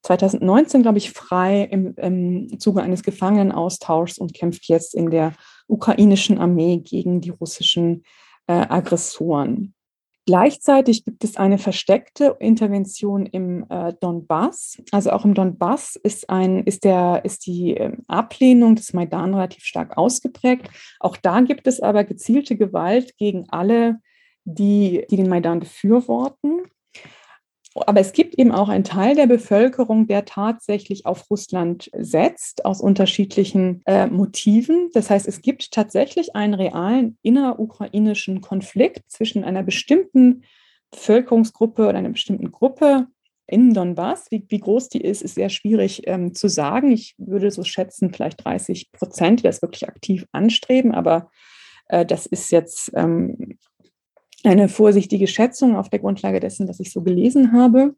[0.03, 5.35] 2019, glaube ich, frei im, im Zuge eines Gefangenenaustauschs und kämpft jetzt in der
[5.67, 8.05] ukrainischen Armee gegen die russischen
[8.47, 9.75] äh, Aggressoren.
[10.29, 14.77] Gleichzeitig gibt es eine versteckte Intervention im äh, Donbass.
[14.93, 19.65] Also auch im Donbass ist, ein, ist, der, ist die äh, Ablehnung des Maidan relativ
[19.65, 20.69] stark ausgeprägt.
[21.01, 24.01] Auch da gibt es aber gezielte Gewalt gegen alle,
[24.45, 26.61] die, die den Maidan befürworten.
[27.87, 32.81] Aber es gibt eben auch einen Teil der Bevölkerung, der tatsächlich auf Russland setzt, aus
[32.81, 34.91] unterschiedlichen äh, Motiven.
[34.95, 40.43] Das heißt, es gibt tatsächlich einen realen innerukrainischen Konflikt zwischen einer bestimmten
[40.91, 43.09] Bevölkerungsgruppe oder einer bestimmten Gruppe
[43.47, 44.27] in Donbass.
[44.31, 46.93] Wie, wie groß die ist, ist sehr schwierig ähm, zu sagen.
[46.93, 51.31] Ich würde so schätzen, vielleicht 30 Prozent, die das wirklich aktiv anstreben, aber
[51.89, 53.59] äh, das ist jetzt ähm,
[54.45, 57.95] eine vorsichtige Schätzung auf der Grundlage dessen, was ich so gelesen habe.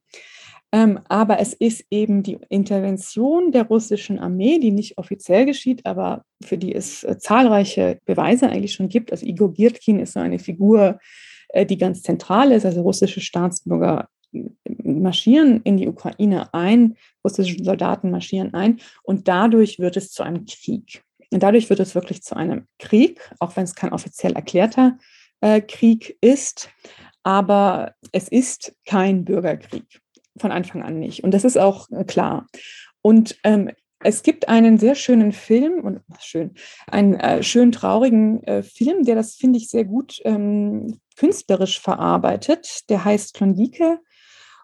[0.72, 6.24] Ähm, aber es ist eben die Intervention der russischen Armee, die nicht offiziell geschieht, aber
[6.42, 9.10] für die es äh, zahlreiche Beweise eigentlich schon gibt.
[9.10, 11.00] Also Igor Girkin ist so eine Figur,
[11.48, 12.64] äh, die ganz zentral ist.
[12.64, 14.44] Also russische Staatsbürger äh,
[14.84, 20.46] marschieren in die Ukraine ein, russische Soldaten marschieren ein und dadurch wird es zu einem
[20.46, 21.02] Krieg.
[21.32, 24.98] Und dadurch wird es wirklich zu einem Krieg, auch wenn es kein offiziell erklärter
[25.40, 26.70] äh, Krieg ist.
[27.22, 30.00] Aber es ist kein Bürgerkrieg.
[30.38, 31.22] Von Anfang an nicht.
[31.22, 32.46] Und das ist auch äh, klar.
[33.02, 33.70] Und ähm,
[34.02, 36.54] es gibt einen sehr schönen Film und schön,
[36.86, 42.88] einen äh, schön traurigen äh, Film, der das finde ich sehr gut ähm, künstlerisch verarbeitet.
[42.88, 43.98] Der heißt Klondike.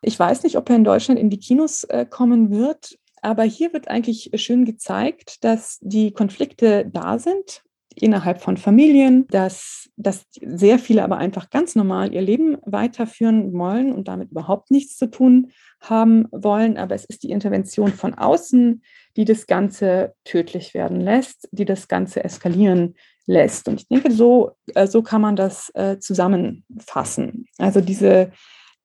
[0.00, 3.72] Ich weiß nicht, ob er in Deutschland in die Kinos äh, kommen wird, aber hier
[3.72, 7.62] wird eigentlich schön gezeigt, dass die Konflikte da sind
[7.96, 13.92] innerhalb von Familien, dass, dass sehr viele aber einfach ganz normal ihr Leben weiterführen wollen
[13.92, 16.76] und damit überhaupt nichts zu tun haben wollen.
[16.76, 18.82] Aber es ist die Intervention von außen,
[19.16, 22.94] die das Ganze tödlich werden lässt, die das Ganze eskalieren
[23.26, 23.66] lässt.
[23.66, 27.46] Und ich denke, so, äh, so kann man das äh, zusammenfassen.
[27.58, 28.30] Also diese,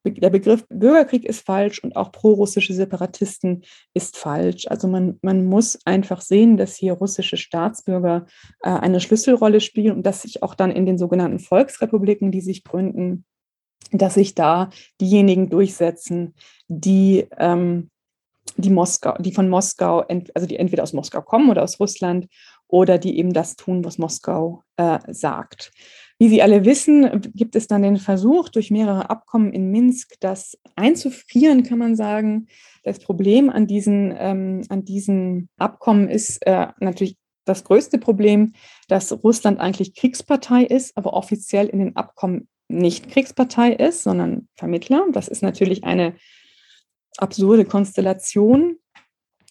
[0.03, 4.67] der Begriff Bürgerkrieg ist falsch und auch pro-russische Separatisten ist falsch.
[4.67, 8.25] Also man, man muss einfach sehen, dass hier russische Staatsbürger
[8.61, 12.63] äh, eine Schlüsselrolle spielen und dass sich auch dann in den sogenannten Volksrepubliken, die sich
[12.63, 13.25] gründen,
[13.91, 16.33] dass sich da diejenigen durchsetzen,
[16.67, 17.89] die, ähm,
[18.57, 22.27] die, Moskau, die von Moskau, also die entweder aus Moskau kommen oder aus Russland
[22.67, 25.71] oder die eben das tun, was Moskau äh, sagt.
[26.21, 30.55] Wie Sie alle wissen, gibt es dann den Versuch, durch mehrere Abkommen in Minsk das
[30.75, 32.45] einzufrieren, kann man sagen.
[32.83, 38.53] Das Problem an diesen, ähm, an diesen Abkommen ist äh, natürlich das größte Problem,
[38.87, 45.07] dass Russland eigentlich Kriegspartei ist, aber offiziell in den Abkommen nicht Kriegspartei ist, sondern Vermittler.
[45.13, 46.13] Das ist natürlich eine
[47.17, 48.77] absurde Konstellation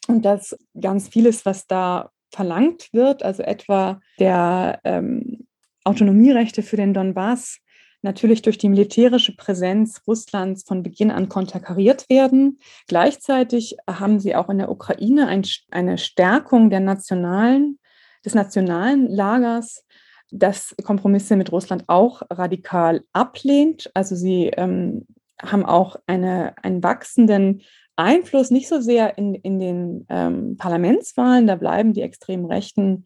[0.07, 5.40] und dass ganz vieles, was da verlangt wird, also etwa der ähm,
[5.85, 7.59] Autonomierechte für den Donbass,
[8.03, 12.59] natürlich durch die militärische Präsenz Russlands von Beginn an konterkariert werden.
[12.87, 17.79] Gleichzeitig haben sie auch in der Ukraine ein, eine Stärkung der nationalen,
[18.25, 19.85] des nationalen Lagers,
[20.31, 23.91] das Kompromisse mit Russland auch radikal ablehnt.
[23.95, 25.07] Also sie ähm,
[25.43, 27.63] haben auch eine, einen wachsenden
[27.97, 33.05] Einfluss, nicht so sehr in, in den ähm, Parlamentswahlen, da bleiben die extremen Rechten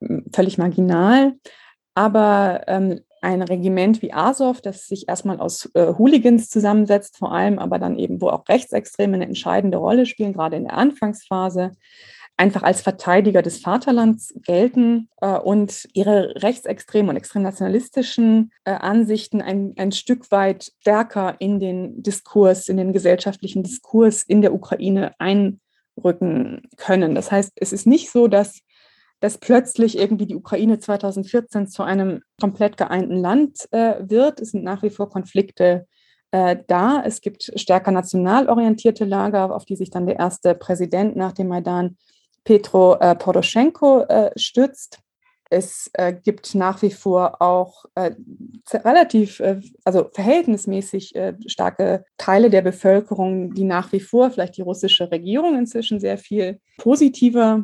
[0.00, 1.34] ähm, völlig marginal,
[1.96, 7.58] aber ähm, ein Regiment wie Azov, das sich erstmal aus äh, Hooligans zusammensetzt, vor allem,
[7.58, 11.72] aber dann eben, wo auch Rechtsextreme eine entscheidende Rolle spielen, gerade in der Anfangsphase,
[12.36, 19.40] einfach als Verteidiger des Vaterlands gelten äh, und ihre rechtsextremen und extrem nationalistischen äh, Ansichten
[19.40, 25.14] ein, ein Stück weit stärker in den Diskurs, in den gesellschaftlichen Diskurs in der Ukraine
[25.18, 27.14] einrücken können.
[27.14, 28.60] Das heißt, es ist nicht so, dass
[29.20, 34.40] dass plötzlich irgendwie die Ukraine 2014 zu einem komplett geeinten Land äh, wird.
[34.40, 35.86] Es sind nach wie vor Konflikte
[36.32, 37.02] äh, da.
[37.04, 41.96] Es gibt stärker national Lager, auf die sich dann der erste Präsident nach dem Maidan
[42.44, 45.00] Petro äh, Poroschenko äh, stützt.
[45.48, 48.12] Es äh, gibt nach wie vor auch äh,
[48.72, 51.14] relativ, äh, also verhältnismäßig
[51.46, 56.60] starke Teile der Bevölkerung, die nach wie vor vielleicht die russische Regierung inzwischen sehr viel
[56.78, 57.62] positiver,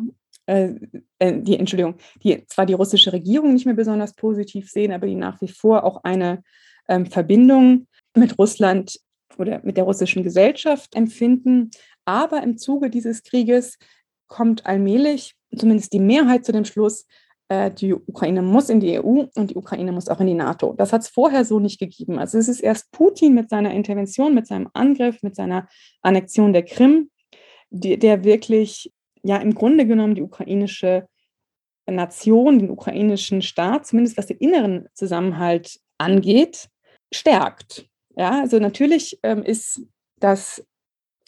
[0.48, 5.40] die Entschuldigung, die zwar die russische Regierung nicht mehr besonders positiv sehen, aber die nach
[5.40, 6.42] wie vor auch eine
[6.88, 7.86] ähm, Verbindung
[8.16, 8.98] mit Russland
[9.38, 11.70] oder mit der russischen Gesellschaft empfinden.
[12.04, 13.78] Aber im Zuge dieses Krieges
[14.26, 17.06] kommt allmählich zumindest die Mehrheit zu dem Schluss,
[17.48, 20.74] äh, die Ukraine muss in die EU und die Ukraine muss auch in die NATO.
[20.76, 22.18] Das hat es vorher so nicht gegeben.
[22.18, 25.68] Also es ist erst Putin mit seiner Intervention, mit seinem Angriff, mit seiner
[26.00, 27.10] Annexion der Krim,
[27.70, 31.06] die, der wirklich ja im Grunde genommen die ukrainische
[31.86, 36.68] Nation, den ukrainischen Staat, zumindest was den inneren Zusammenhalt angeht,
[37.12, 37.88] stärkt.
[38.16, 39.82] Ja, also natürlich ähm, ist
[40.18, 40.64] das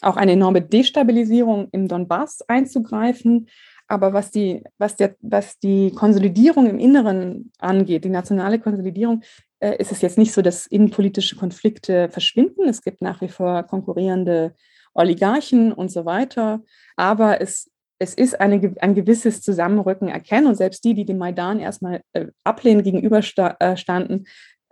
[0.01, 3.47] auch eine enorme Destabilisierung im Donbass einzugreifen.
[3.87, 9.21] Aber was die, was, der, was die Konsolidierung im Inneren angeht, die nationale Konsolidierung,
[9.59, 12.67] äh, ist es jetzt nicht so, dass innenpolitische Konflikte verschwinden.
[12.67, 14.55] Es gibt nach wie vor konkurrierende
[14.93, 16.61] Oligarchen und so weiter.
[16.95, 17.69] Aber es,
[17.99, 20.47] es ist eine, ein gewisses Zusammenrücken erkennen.
[20.47, 24.27] Und selbst die, die dem Maidan erstmal äh, ablehnend gegenüberstanden,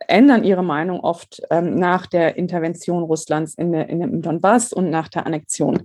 [0.07, 5.07] ändern ihre Meinung oft ähm, nach der Intervention Russlands in, in dem Donbass und nach
[5.07, 5.83] der Annexion.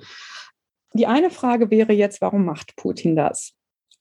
[0.94, 3.52] Die eine Frage wäre jetzt, warum macht Putin das?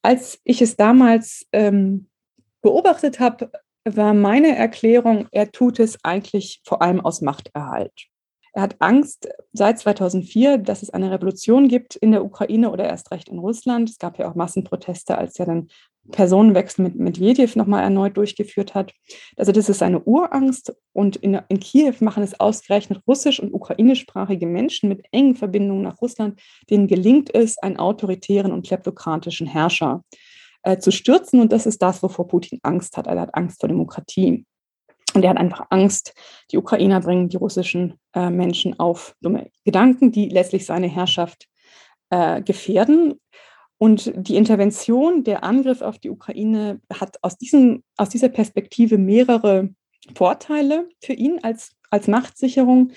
[0.02, 2.08] Als ich es damals ähm,
[2.62, 3.52] beobachtet habe,
[3.84, 8.08] war meine Erklärung, er tut es eigentlich vor allem aus Machterhalt.
[8.58, 13.12] Er hat Angst seit 2004, dass es eine Revolution gibt in der Ukraine oder erst
[13.12, 13.88] recht in Russland.
[13.88, 15.68] Es gab ja auch Massenproteste, als er dann
[16.12, 18.96] Personenwechsel mit Medvedev nochmal erneut durchgeführt hat.
[19.36, 24.48] Also das ist eine Urangst und in, in Kiew machen es ausgerechnet russisch- und ukrainischsprachige
[24.48, 30.04] Menschen mit engen Verbindungen nach Russland, denen gelingt es, einen autoritären und kleptokratischen Herrscher
[30.64, 31.42] äh, zu stürzen.
[31.42, 33.06] Und das ist das, wovor Putin Angst hat.
[33.06, 34.48] Er hat Angst vor Demokratie.
[35.18, 36.14] Und er hat einfach Angst,
[36.52, 41.48] die Ukrainer bringen die russischen äh, Menschen auf dumme Gedanken, die letztlich seine Herrschaft
[42.12, 43.20] äh, gefährden.
[43.80, 49.70] Und die Intervention, der Angriff auf die Ukraine hat aus, diesem, aus dieser Perspektive mehrere
[50.14, 52.92] Vorteile für ihn als, als Machtsicherung.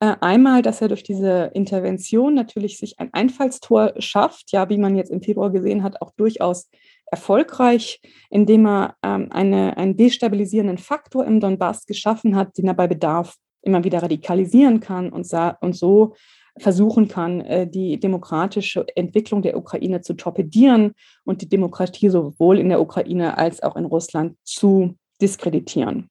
[0.00, 4.96] Äh, einmal, dass er durch diese Intervention natürlich sich ein Einfallstor schafft, ja, wie man
[4.96, 6.70] jetzt im Februar gesehen hat, auch durchaus
[7.10, 8.00] erfolgreich,
[8.30, 13.36] indem er ähm, eine, einen destabilisierenden Faktor im Donbass geschaffen hat, den er bei Bedarf
[13.62, 15.30] immer wieder radikalisieren kann und,
[15.60, 16.14] und so
[16.58, 20.92] versuchen kann, äh, die demokratische Entwicklung der Ukraine zu torpedieren
[21.24, 26.08] und die Demokratie sowohl in der Ukraine als auch in Russland zu diskreditieren.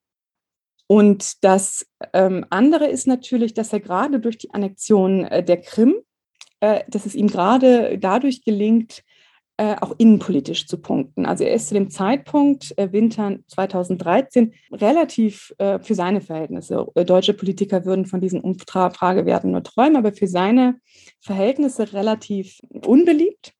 [0.88, 5.96] Und das ähm, andere ist natürlich, dass er gerade durch die Annexion äh, der Krim,
[6.60, 9.04] äh, dass es ihm gerade dadurch gelingt,
[9.58, 11.26] äh, auch innenpolitisch zu punkten.
[11.26, 17.06] Also er ist zu dem Zeitpunkt äh, Winter 2013 relativ äh, für seine Verhältnisse, äh,
[17.06, 20.76] deutsche Politiker würden von diesen Umfragewerten nur träumen, aber für seine
[21.22, 23.54] Verhältnisse relativ unbeliebt.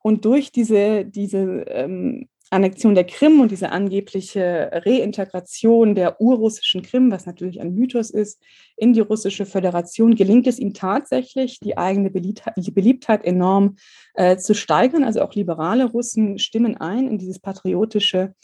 [0.00, 7.10] Und durch diese, diese ähm, Annexion der Krim und diese angebliche Reintegration der urrussischen Krim,
[7.10, 8.40] was natürlich ein Mythos ist,
[8.76, 13.76] in die russische Föderation, gelingt es ihm tatsächlich, die eigene Beliebtheit enorm
[14.14, 15.02] äh, zu steigern.
[15.02, 18.34] Also auch liberale Russen stimmen ein in dieses patriotische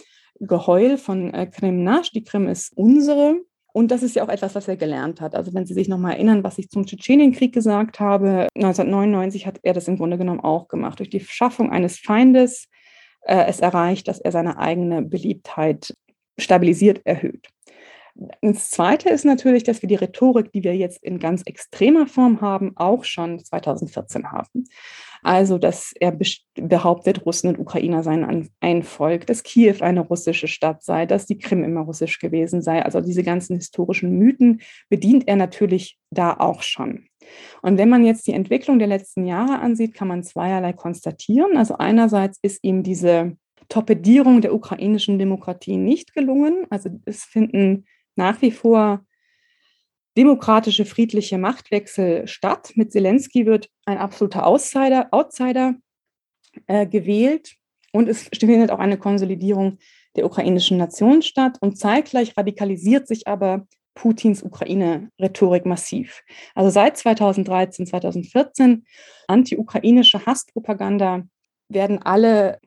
[0.41, 2.11] Geheul von äh, Krim-Nasch.
[2.11, 3.37] Die Krim ist unsere.
[3.73, 5.37] Und das ist ja auch etwas, was er gelernt hat.
[5.37, 9.75] Also wenn Sie sich nochmal erinnern, was ich zum Tschetschenienkrieg gesagt habe, 1999 hat er
[9.75, 10.99] das im Grunde genommen auch gemacht.
[10.99, 12.67] Durch die Schaffung eines Feindes
[13.23, 15.95] äh, es erreicht, dass er seine eigene Beliebtheit
[16.39, 17.49] stabilisiert erhöht.
[18.43, 22.41] Das Zweite ist natürlich, dass wir die Rhetorik, die wir jetzt in ganz extremer Form
[22.41, 24.65] haben, auch schon 2014 haben.
[25.23, 26.17] Also, dass er
[26.55, 31.39] behauptet, Russen und Ukrainer seien ein Volk, dass Kiew eine russische Stadt sei, dass die
[31.39, 32.83] Krim immer russisch gewesen sei.
[32.85, 37.10] Also diese ganzen historischen Mythen bedient er natürlich da auch schon.
[37.63, 41.57] Und wenn man jetzt die Entwicklung der letzten Jahre ansieht, kann man zweierlei konstatieren.
[41.57, 43.37] Also einerseits ist ihm diese
[43.69, 46.67] Torpedierung der ukrainischen Demokratie nicht gelungen.
[46.71, 49.05] Also es finden nach wie vor
[50.17, 52.73] demokratische, friedliche Machtwechsel statt.
[52.75, 55.75] Mit Zelensky wird ein absoluter Outsider, Outsider
[56.67, 57.55] äh, gewählt
[57.93, 59.79] und es findet auch eine Konsolidierung
[60.17, 63.67] der ukrainischen Nation statt und zeitgleich radikalisiert sich aber
[64.01, 66.23] Putins Ukraine-Rhetorik massiv.
[66.55, 68.87] Also seit 2013, 2014
[69.29, 71.25] anti-ukrainische Hasspropaganda
[71.69, 72.61] werden alle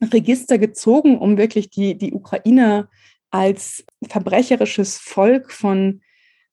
[0.00, 2.88] Register gezogen, um wirklich die, die Ukraine
[3.32, 6.02] als verbrecherisches Volk von,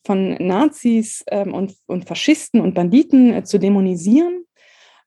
[0.04, 4.46] von Nazis ähm, und, und Faschisten und Banditen äh, zu dämonisieren.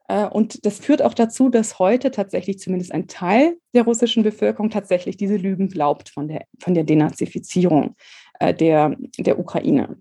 [0.07, 4.71] Äh, und das führt auch dazu, dass heute tatsächlich zumindest ein Teil der russischen Bevölkerung
[4.71, 7.97] tatsächlich diese Lügen glaubt von der, von der Denazifizierung
[8.41, 9.99] der, der Ukraine.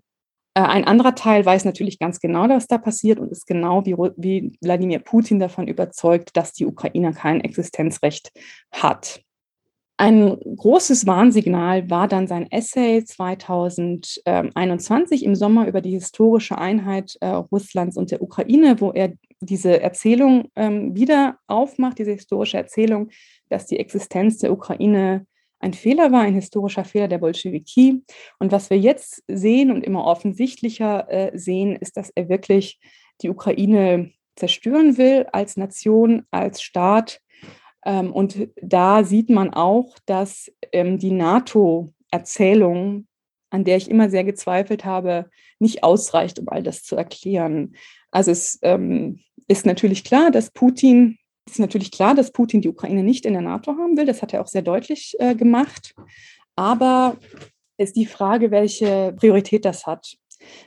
[0.54, 3.94] Äh, ein anderer Teil weiß natürlich ganz genau, was da passiert und ist genau wie,
[4.16, 8.32] wie Wladimir Putin davon überzeugt, dass die Ukraine kein Existenzrecht
[8.72, 9.22] hat.
[9.96, 17.26] Ein großes Warnsignal war dann sein Essay 2021 im Sommer über die historische Einheit äh,
[17.26, 23.10] Russlands und der Ukraine, wo er diese Erzählung ähm, wieder aufmacht, diese historische Erzählung,
[23.50, 25.26] dass die Existenz der Ukraine
[25.60, 28.02] ein Fehler war, ein historischer Fehler der Bolschewiki.
[28.38, 32.80] Und was wir jetzt sehen und immer offensichtlicher äh, sehen, ist, dass er wirklich
[33.20, 37.20] die Ukraine zerstören will als Nation, als Staat.
[37.84, 43.06] Ähm, und da sieht man auch, dass ähm, die NATO-Erzählung,
[43.50, 47.74] an der ich immer sehr gezweifelt habe, nicht ausreicht, um all das zu erklären.
[48.10, 51.18] Also es ähm, ist natürlich klar, dass Putin
[51.50, 54.06] ist natürlich klar, dass Putin die Ukraine nicht in der NATO haben will.
[54.06, 55.94] Das hat er auch sehr deutlich äh, gemacht.
[56.56, 57.16] Aber
[57.78, 60.16] ist die Frage, welche Priorität das hat.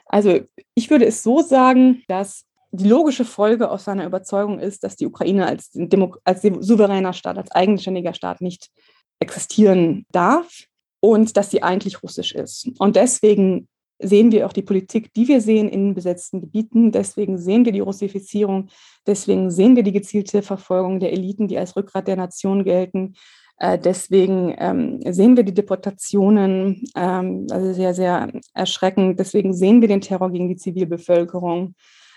[0.05, 0.41] Also
[0.75, 5.05] ich würde es so sagen, dass die logische Folge aus seiner Überzeugung ist, dass die
[5.05, 8.71] Ukraine als, Demo als souveräner Staat, als eigenständiger Staat nicht
[9.19, 10.65] existieren darf
[10.99, 12.69] und dass sie eigentlich russisch ist.
[12.79, 13.67] Und deswegen
[14.03, 16.91] sehen wir auch die Politik, die wir sehen in besetzten Gebieten.
[16.91, 18.69] Deswegen sehen wir die Russifizierung.
[19.07, 23.15] Deswegen sehen wir die gezielte Verfolgung der Eliten, die als Rückgrat der Nation gelten.
[23.57, 29.19] Äh, deswegen ähm, sehen wir die Deportationen, ähm, also sehr, sehr erschreckend.
[29.19, 31.75] Deswegen sehen wir den Terror gegen die Zivilbevölkerung.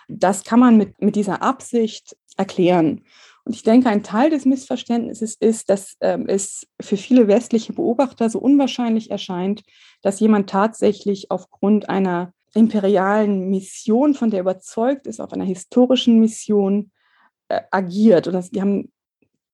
[0.09, 3.03] Das kann man mit, mit dieser Absicht erklären.
[3.47, 8.29] Und ich denke, ein Teil des Missverständnisses ist, dass ähm, es für viele westliche Beobachter
[8.29, 9.63] so unwahrscheinlich erscheint,
[10.03, 16.91] dass jemand tatsächlich aufgrund einer imperialen Mission, von der überzeugt ist, auf einer historischen Mission
[17.47, 18.27] äh, agiert.
[18.27, 18.91] Und das, die haben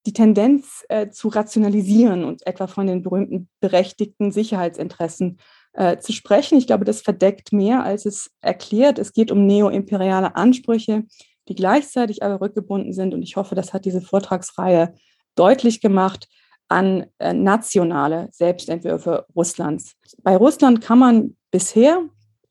[0.06, 5.38] die Tendenz äh, zu rationalisieren und etwa von den berühmten berechtigten Sicherheitsinteressen
[5.74, 6.56] äh, zu sprechen.
[6.56, 8.98] Ich glaube, das verdeckt mehr, als es erklärt.
[8.98, 11.04] Es geht um neoimperiale Ansprüche,
[11.48, 13.14] die gleichzeitig aber rückgebunden sind.
[13.14, 14.94] Und ich hoffe, das hat diese Vortragsreihe
[15.34, 16.28] deutlich gemacht
[16.68, 19.94] an äh, nationale Selbstentwürfe Russlands.
[20.22, 22.02] Bei Russland kann man bisher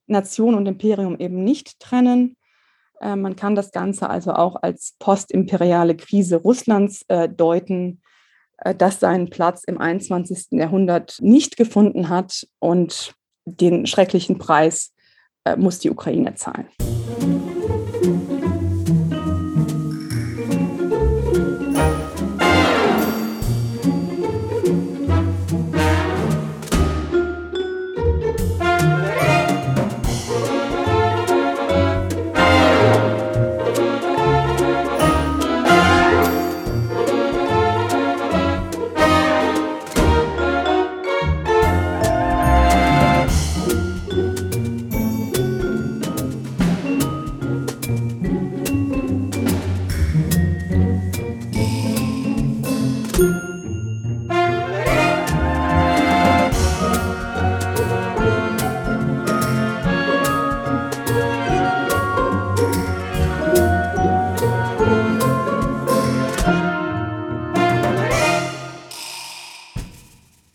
[0.05, 2.35] Nation und Imperium eben nicht trennen.
[2.99, 8.01] Äh, man kann das Ganze also auch als postimperiale Krise Russlands äh, deuten,
[8.77, 10.49] das seinen Platz im 21.
[10.51, 13.15] Jahrhundert nicht gefunden hat und
[13.45, 14.93] den schrecklichen Preis
[15.57, 16.67] muss die Ukraine zahlen.